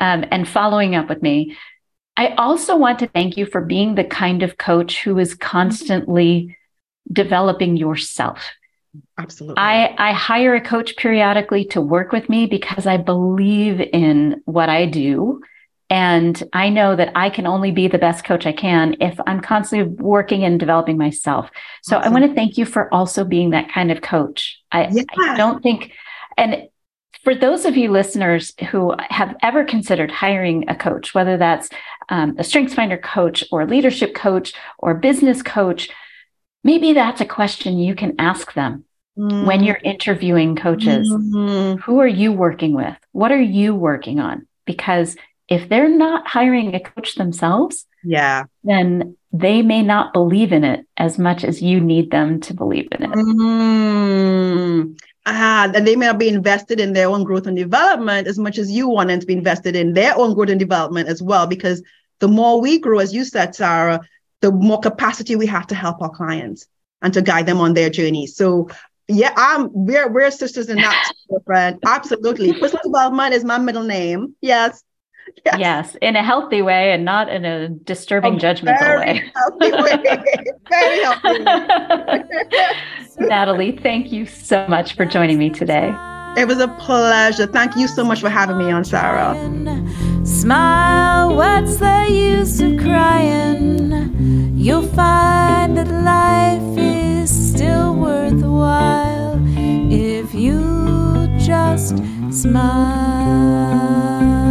[0.00, 1.56] um, and following up with me.
[2.16, 6.56] I also want to thank you for being the kind of coach who is constantly
[7.12, 8.50] developing yourself.
[9.18, 9.56] Absolutely.
[9.58, 14.68] I, I hire a coach periodically to work with me because I believe in what
[14.68, 15.40] I do
[15.90, 19.40] and I know that I can only be the best coach I can if I'm
[19.40, 21.50] constantly working and developing myself.
[21.82, 22.08] So awesome.
[22.08, 24.60] I want to thank you for also being that kind of coach.
[24.72, 25.02] I, yeah.
[25.18, 25.92] I don't think,
[26.36, 26.68] and
[27.24, 31.70] for those of you listeners who have ever considered hiring a coach, whether that's
[32.10, 35.88] um, a StrengthsFinder coach or a leadership coach or business coach,
[36.62, 38.84] maybe that's a question you can ask them
[39.18, 39.46] mm.
[39.46, 41.10] when you're interviewing coaches.
[41.10, 41.80] Mm-hmm.
[41.80, 42.96] Who are you working with?
[43.12, 44.46] What are you working on?
[44.66, 45.16] Because
[45.48, 50.86] if they're not hiring a coach themselves, yeah, then they may not believe in it
[50.96, 53.10] as much as you need them to believe in it.
[53.10, 54.96] Mm.
[55.26, 58.58] Ah, and they may not be invested in their own growth and development as much
[58.58, 61.46] as you want them to be invested in their own growth and development as well.
[61.46, 61.82] Because
[62.18, 64.00] the more we grow, as you said, Sarah,
[64.40, 66.66] the more capacity we have to help our clients
[67.00, 68.26] and to guide them on their journey.
[68.26, 68.68] So
[69.08, 71.12] yeah, I'm we're we're sisters in that,
[71.46, 71.78] friend.
[71.86, 72.52] Absolutely.
[72.52, 74.34] Personal development is my middle name.
[74.40, 74.82] Yes.
[75.44, 75.58] Yes.
[75.58, 75.96] yes.
[76.00, 79.30] in a healthy way and not in a disturbing, a judgmental way.
[79.34, 80.18] Healthy way.
[80.70, 82.24] very healthy way.
[83.28, 85.94] Natalie, thank you so much for joining me today.
[86.38, 87.46] It was a pleasure.
[87.46, 89.34] Thank you so much for having me on, Sarah.
[90.24, 93.92] Smile, what's the use of crying?
[94.56, 99.38] You'll find that life is still worthwhile
[99.92, 101.98] if you just
[102.32, 104.43] smile.